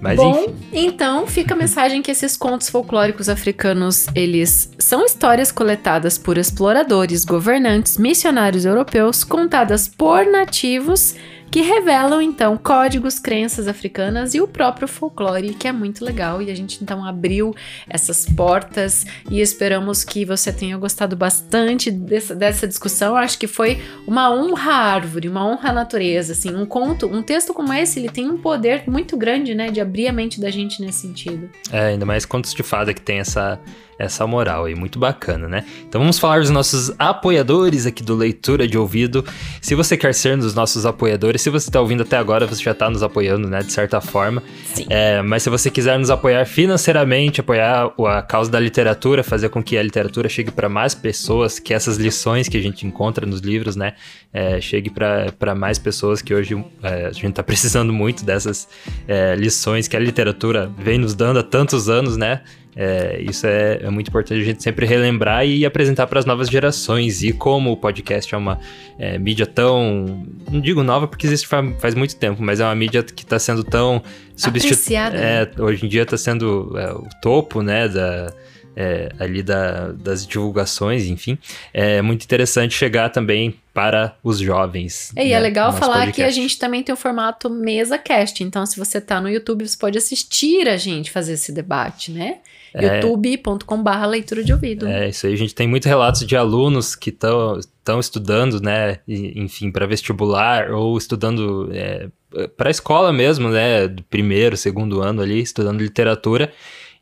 Mas 0.00 0.16
Bom, 0.16 0.46
enfim. 0.48 0.54
então 0.72 1.28
fica 1.28 1.54
a 1.54 1.56
mensagem 1.56 2.02
que 2.02 2.10
esses 2.10 2.36
contos 2.36 2.68
folclóricos 2.68 3.28
africanos, 3.28 4.08
eles 4.16 4.72
são 4.76 5.04
histórias 5.04 5.52
coletadas 5.52 6.18
por 6.18 6.36
exploradores, 6.36 7.24
governantes, 7.24 7.98
missionários 7.98 8.64
europeus, 8.64 9.22
contadas 9.22 9.86
por 9.86 10.26
nativos 10.26 11.14
que 11.52 11.60
revelam 11.60 12.22
então 12.22 12.56
códigos, 12.56 13.18
crenças 13.18 13.68
africanas 13.68 14.34
e 14.34 14.40
o 14.40 14.48
próprio 14.48 14.88
folclore, 14.88 15.52
que 15.52 15.68
é 15.68 15.72
muito 15.72 16.02
legal. 16.02 16.40
E 16.40 16.50
a 16.50 16.54
gente 16.54 16.82
então 16.82 17.04
abriu 17.04 17.54
essas 17.86 18.24
portas 18.24 19.04
e 19.30 19.38
esperamos 19.38 20.02
que 20.02 20.24
você 20.24 20.50
tenha 20.50 20.78
gostado 20.78 21.14
bastante 21.14 21.90
dessa, 21.90 22.34
dessa 22.34 22.66
discussão. 22.66 23.14
Acho 23.14 23.38
que 23.38 23.46
foi 23.46 23.82
uma 24.06 24.32
honra 24.34 24.72
à 24.72 24.94
árvore, 24.94 25.28
uma 25.28 25.46
honra 25.46 25.68
à 25.68 25.72
natureza. 25.74 26.32
Assim, 26.32 26.54
um 26.54 26.64
conto, 26.64 27.06
um 27.06 27.22
texto 27.22 27.52
como 27.52 27.70
esse, 27.74 28.00
ele 28.00 28.08
tem 28.08 28.30
um 28.30 28.38
poder 28.38 28.84
muito 28.86 29.14
grande, 29.14 29.54
né, 29.54 29.70
de 29.70 29.78
abrir 29.78 30.08
a 30.08 30.12
mente 30.12 30.40
da 30.40 30.50
gente 30.50 30.80
nesse 30.80 31.00
sentido. 31.00 31.50
É, 31.70 31.88
ainda 31.88 32.06
mais 32.06 32.24
contos 32.24 32.54
de 32.54 32.62
fada 32.62 32.94
que 32.94 33.02
tem 33.02 33.18
essa 33.18 33.60
essa 34.02 34.26
moral 34.26 34.64
aí, 34.64 34.74
muito 34.74 34.98
bacana, 34.98 35.48
né? 35.48 35.64
Então 35.88 36.00
vamos 36.00 36.18
falar 36.18 36.40
dos 36.40 36.50
nossos 36.50 36.92
apoiadores 36.98 37.86
aqui 37.86 38.02
do 38.02 38.16
Leitura 38.16 38.66
de 38.66 38.76
Ouvido. 38.76 39.24
Se 39.60 39.76
você 39.76 39.96
quer 39.96 40.12
ser 40.12 40.36
um 40.36 40.40
dos 40.40 40.54
nossos 40.54 40.84
apoiadores, 40.84 41.40
se 41.40 41.48
você 41.48 41.68
está 41.68 41.80
ouvindo 41.80 42.02
até 42.02 42.16
agora, 42.16 42.44
você 42.44 42.60
já 42.60 42.72
está 42.72 42.90
nos 42.90 43.02
apoiando, 43.02 43.48
né, 43.48 43.60
de 43.60 43.72
certa 43.72 44.00
forma. 44.00 44.42
Sim. 44.74 44.86
É, 44.90 45.22
mas 45.22 45.44
se 45.44 45.50
você 45.50 45.70
quiser 45.70 45.98
nos 45.98 46.10
apoiar 46.10 46.44
financeiramente, 46.46 47.40
apoiar 47.40 47.92
a 48.08 48.22
causa 48.22 48.50
da 48.50 48.58
literatura, 48.58 49.22
fazer 49.22 49.50
com 49.50 49.62
que 49.62 49.78
a 49.78 49.82
literatura 49.82 50.28
chegue 50.28 50.50
para 50.50 50.68
mais 50.68 50.94
pessoas, 50.96 51.60
que 51.60 51.72
essas 51.72 51.96
lições 51.96 52.48
que 52.48 52.56
a 52.56 52.62
gente 52.62 52.84
encontra 52.84 53.24
nos 53.24 53.40
livros, 53.40 53.76
né, 53.76 53.94
é, 54.32 54.60
chegue 54.60 54.90
para 54.90 55.54
mais 55.54 55.78
pessoas 55.78 56.20
que 56.20 56.34
hoje 56.34 56.54
é, 56.82 57.06
a 57.06 57.12
gente 57.12 57.30
está 57.30 57.42
precisando 57.44 57.92
muito 57.92 58.24
dessas 58.24 58.66
é, 59.06 59.36
lições 59.36 59.86
que 59.86 59.96
a 59.96 60.00
literatura 60.00 60.68
vem 60.76 60.98
nos 60.98 61.14
dando 61.14 61.38
há 61.38 61.42
tantos 61.42 61.88
anos, 61.88 62.16
né? 62.16 62.40
É, 62.74 63.20
isso 63.20 63.46
é, 63.46 63.80
é, 63.82 63.90
muito 63.90 64.08
importante 64.08 64.40
a 64.40 64.44
gente 64.44 64.62
sempre 64.62 64.86
relembrar 64.86 65.46
e 65.46 65.66
apresentar 65.66 66.06
para 66.06 66.18
as 66.18 66.24
novas 66.24 66.48
gerações. 66.48 67.22
E 67.22 67.32
como 67.32 67.70
o 67.70 67.76
podcast 67.76 68.34
é 68.34 68.38
uma 68.38 68.58
é, 68.98 69.18
mídia 69.18 69.46
tão. 69.46 70.24
Não 70.50 70.60
digo 70.60 70.82
nova 70.82 71.06
porque 71.06 71.26
existe 71.26 71.46
faz, 71.46 71.94
muito 71.94 72.16
tempo, 72.16 72.42
mas 72.42 72.60
é 72.60 72.64
uma 72.64 72.74
mídia 72.74 73.02
que 73.02 73.22
está 73.22 73.38
sendo 73.38 73.62
tão 73.62 74.02
substituída. 74.34 75.16
É, 75.16 75.50
hoje 75.58 75.84
em 75.84 75.88
dia 75.88 76.02
está 76.02 76.16
sendo 76.16 76.72
é, 76.78 76.92
o 76.92 77.06
topo 77.20 77.62
né, 77.62 77.88
da, 77.88 78.32
é, 78.76 79.12
ali 79.18 79.42
da, 79.42 79.92
das 79.92 80.26
divulgações, 80.26 81.04
enfim. 81.06 81.38
É 81.72 82.00
muito 82.02 82.24
interessante 82.24 82.74
chegar 82.74 83.10
também 83.10 83.54
para 83.72 84.16
os 84.22 84.38
jovens. 84.38 85.12
E 85.16 85.20
é 85.20 85.24
né, 85.24 85.30
é 85.30 85.40
legal 85.40 85.72
falar 85.72 86.06
podcast. 86.06 86.14
que 86.14 86.22
a 86.22 86.30
gente 86.30 86.58
também 86.58 86.82
tem 86.82 86.92
o 86.92 86.96
formato 86.96 87.48
mesa 87.48 87.98
cast. 87.98 88.42
Então, 88.42 88.64
se 88.66 88.78
você 88.78 88.98
está 88.98 89.20
no 89.20 89.28
YouTube, 89.28 89.66
você 89.66 89.76
pode 89.76 89.96
assistir 89.96 90.68
a 90.68 90.76
gente 90.76 91.10
fazer 91.10 91.34
esse 91.34 91.52
debate, 91.52 92.10
né? 92.10 92.38
É, 92.74 92.96
youtube.com/barra 92.96 94.06
leitura 94.06 94.42
de 94.42 94.52
ouvido. 94.52 94.86
É, 94.86 95.10
isso 95.10 95.26
aí. 95.26 95.34
A 95.34 95.36
gente 95.36 95.54
tem 95.54 95.68
muitos 95.68 95.86
relatos 95.86 96.26
de 96.26 96.36
alunos 96.36 96.94
que 96.94 97.10
estão 97.10 98.00
estudando, 98.00 98.60
né? 98.60 98.98
Enfim, 99.06 99.70
para 99.70 99.86
vestibular 99.86 100.70
ou 100.70 100.96
estudando 100.96 101.70
é, 101.72 102.08
para 102.56 102.68
a 102.68 102.70
escola 102.70 103.12
mesmo, 103.12 103.50
né? 103.50 103.88
Do 103.88 104.02
primeiro, 104.04 104.56
segundo 104.56 105.02
ano 105.02 105.20
ali, 105.20 105.40
estudando 105.40 105.80
literatura 105.80 106.50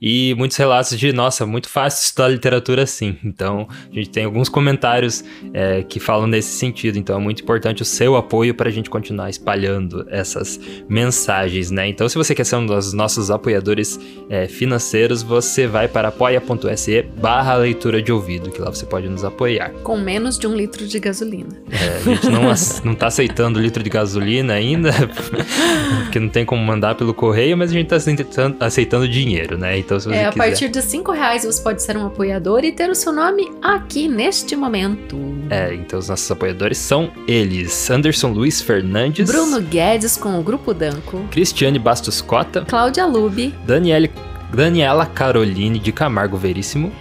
e 0.00 0.34
muitos 0.36 0.56
relatos 0.56 0.98
de, 0.98 1.12
nossa, 1.12 1.44
muito 1.44 1.68
fácil 1.68 2.06
estudar 2.06 2.28
literatura 2.28 2.84
assim. 2.84 3.16
Então, 3.24 3.68
a 3.90 3.94
gente 3.94 4.08
tem 4.08 4.24
alguns 4.24 4.48
comentários 4.48 5.22
é, 5.52 5.82
que 5.82 6.00
falam 6.00 6.26
nesse 6.26 6.56
sentido. 6.56 6.98
Então, 6.98 7.16
é 7.16 7.20
muito 7.20 7.42
importante 7.42 7.82
o 7.82 7.84
seu 7.84 8.16
apoio 8.16 8.54
para 8.54 8.68
a 8.68 8.72
gente 8.72 8.88
continuar 8.88 9.28
espalhando 9.28 10.06
essas 10.08 10.58
mensagens, 10.88 11.70
né? 11.70 11.88
Então, 11.88 12.08
se 12.08 12.16
você 12.16 12.34
quer 12.34 12.44
ser 12.44 12.56
um 12.56 12.66
dos 12.66 12.92
nossos 12.92 13.30
apoiadores 13.30 14.00
é, 14.30 14.46
financeiros, 14.46 15.22
você 15.22 15.66
vai 15.66 15.86
para 15.86 16.08
apoia.se 16.08 17.02
barra 17.20 17.56
leitura 17.56 18.00
de 18.00 18.10
ouvido, 18.10 18.50
que 18.50 18.60
lá 18.60 18.70
você 18.70 18.86
pode 18.86 19.08
nos 19.08 19.24
apoiar. 19.24 19.70
Com 19.82 19.98
menos 19.98 20.38
de 20.38 20.46
um 20.46 20.54
litro 20.54 20.86
de 20.86 20.98
gasolina. 20.98 21.50
É, 21.70 21.96
a 21.96 22.00
gente 22.00 22.30
não, 22.30 22.42
não 22.84 22.94
tá 22.94 23.08
aceitando 23.08 23.60
litro 23.60 23.82
de 23.82 23.90
gasolina 23.90 24.54
ainda, 24.54 24.92
porque 26.04 26.18
não 26.18 26.28
tem 26.28 26.44
como 26.44 26.64
mandar 26.64 26.94
pelo 26.94 27.12
correio, 27.12 27.56
mas 27.56 27.70
a 27.70 27.74
gente 27.74 27.88
tá 27.88 27.96
aceitando, 27.96 28.56
aceitando 28.60 29.06
dinheiro, 29.06 29.58
né? 29.58 29.78
Então, 29.78 29.89
se 29.98 30.08
você 30.08 30.14
é, 30.14 30.18
quiser... 30.18 30.26
a 30.28 30.32
partir 30.32 30.68
de 30.68 30.82
5 30.82 31.10
reais 31.10 31.44
você 31.44 31.62
pode 31.62 31.82
ser 31.82 31.96
um 31.96 32.06
apoiador 32.06 32.64
e 32.64 32.70
ter 32.70 32.90
o 32.90 32.94
seu 32.94 33.12
nome 33.12 33.50
aqui 33.62 34.06
neste 34.06 34.54
momento. 34.54 35.16
É, 35.48 35.74
então 35.74 35.98
os 35.98 36.08
nossos 36.08 36.30
apoiadores 36.30 36.78
são 36.78 37.10
eles: 37.26 37.90
Anderson 37.90 38.28
Luiz 38.32 38.60
Fernandes, 38.60 39.28
Bruno 39.28 39.60
Guedes 39.60 40.16
com 40.16 40.38
o 40.38 40.42
Grupo 40.42 40.74
Danco, 40.74 41.24
Cristiane 41.30 41.78
Bastos 41.78 42.20
Cota, 42.20 42.64
Cláudia 42.66 43.06
Lube, 43.06 43.54
Daniele, 43.66 44.10
Daniela 44.52 45.06
Caroline 45.06 45.78
de 45.78 45.90
Camargo 45.90 46.36
Veríssimo, 46.36 46.92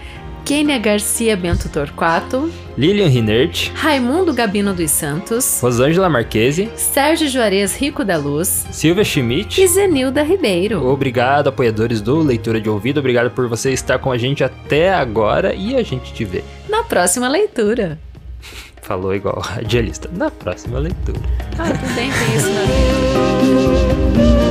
Kênia 0.50 0.80
Garcia 0.80 1.38
Bento 1.38 1.70
Torquato, 1.70 2.52
Lilian 2.76 3.08
Rinert, 3.08 3.70
Raimundo 3.76 4.34
Gabino 4.34 4.74
dos 4.74 4.90
Santos, 4.90 5.60
Rosângela 5.62 6.10
Marquese, 6.10 6.72
Sérgio 6.76 7.30
Juarez 7.30 7.78
Rico 7.78 8.04
da 8.04 8.18
Luz, 8.18 8.66
Silvia 8.72 9.04
Schmidt 9.04 9.62
e 9.62 9.68
Zenilda 9.68 10.24
Ribeiro. 10.24 10.88
Obrigado, 10.88 11.50
apoiadores 11.50 12.02
do 12.02 12.18
Leitura 12.18 12.60
de 12.60 12.68
Ouvido, 12.68 13.00
obrigado 13.00 13.30
por 13.30 13.48
você 13.48 13.70
estar 13.70 14.00
com 14.00 14.12
a 14.12 14.18
gente 14.18 14.44
até 14.44 14.92
agora 14.92 15.54
e 15.54 15.76
a 15.76 15.84
gente 15.84 16.12
te 16.12 16.26
vê 16.26 16.44
na 16.68 16.82
próxima 16.84 17.30
leitura. 17.30 18.00
Falou 18.82 19.14
igual 19.14 19.40
radialista. 19.40 20.10
Na 20.12 20.32
próxima 20.32 20.80
leitura. 20.80 21.20
Ah, 21.60 21.66
tudo 21.66 21.94
bem, 21.94 22.10
tem 22.10 22.36
isso 22.36 22.50
na 22.50 22.62
vida. 24.34 24.49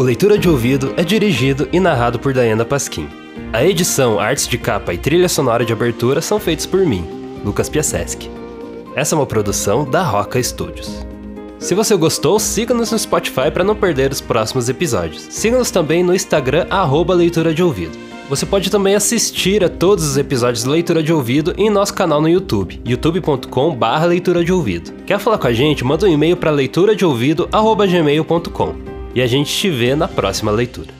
O 0.00 0.02
Leitura 0.02 0.38
de 0.38 0.48
Ouvido 0.48 0.94
é 0.96 1.04
dirigido 1.04 1.68
e 1.70 1.78
narrado 1.78 2.18
por 2.18 2.32
Diana 2.32 2.64
Pasquim. 2.64 3.06
A 3.52 3.62
edição, 3.62 4.18
artes 4.18 4.48
de 4.48 4.56
capa 4.56 4.94
e 4.94 4.96
trilha 4.96 5.28
sonora 5.28 5.62
de 5.62 5.74
abertura 5.74 6.22
são 6.22 6.40
feitos 6.40 6.64
por 6.64 6.86
mim, 6.86 7.04
Lucas 7.44 7.68
Piaseschi. 7.68 8.30
Essa 8.96 9.14
é 9.14 9.18
uma 9.18 9.26
produção 9.26 9.84
da 9.84 10.02
Roca 10.02 10.42
Studios. 10.42 11.06
Se 11.58 11.74
você 11.74 11.94
gostou, 11.96 12.40
siga-nos 12.40 12.90
no 12.90 12.98
Spotify 12.98 13.50
para 13.52 13.62
não 13.62 13.76
perder 13.76 14.10
os 14.10 14.22
próximos 14.22 14.70
episódios. 14.70 15.26
Siga-nos 15.28 15.70
também 15.70 16.02
no 16.02 16.14
Instagram, 16.14 16.66
arroba 16.70 17.12
Leitura 17.12 17.52
de 17.52 17.62
Ouvido. 17.62 17.98
Você 18.30 18.46
pode 18.46 18.70
também 18.70 18.94
assistir 18.94 19.62
a 19.62 19.68
todos 19.68 20.02
os 20.02 20.16
episódios 20.16 20.64
de 20.64 20.70
Leitura 20.70 21.02
de 21.02 21.12
Ouvido 21.12 21.52
em 21.58 21.68
nosso 21.68 21.92
canal 21.92 22.22
no 22.22 22.28
YouTube, 22.30 22.80
youtube.com.br 22.88 24.06
leitura 24.08 24.42
de 24.42 24.50
ouvido. 24.50 24.94
Quer 25.04 25.18
falar 25.18 25.36
com 25.36 25.48
a 25.48 25.52
gente? 25.52 25.84
Manda 25.84 26.06
um 26.06 26.10
e-mail 26.10 26.38
para 26.38 26.50
leituradeouvido.gmail.com 26.50 28.99
e 29.14 29.22
a 29.22 29.26
gente 29.26 29.52
te 29.52 29.70
vê 29.70 29.94
na 29.94 30.08
próxima 30.08 30.50
leitura. 30.50 30.99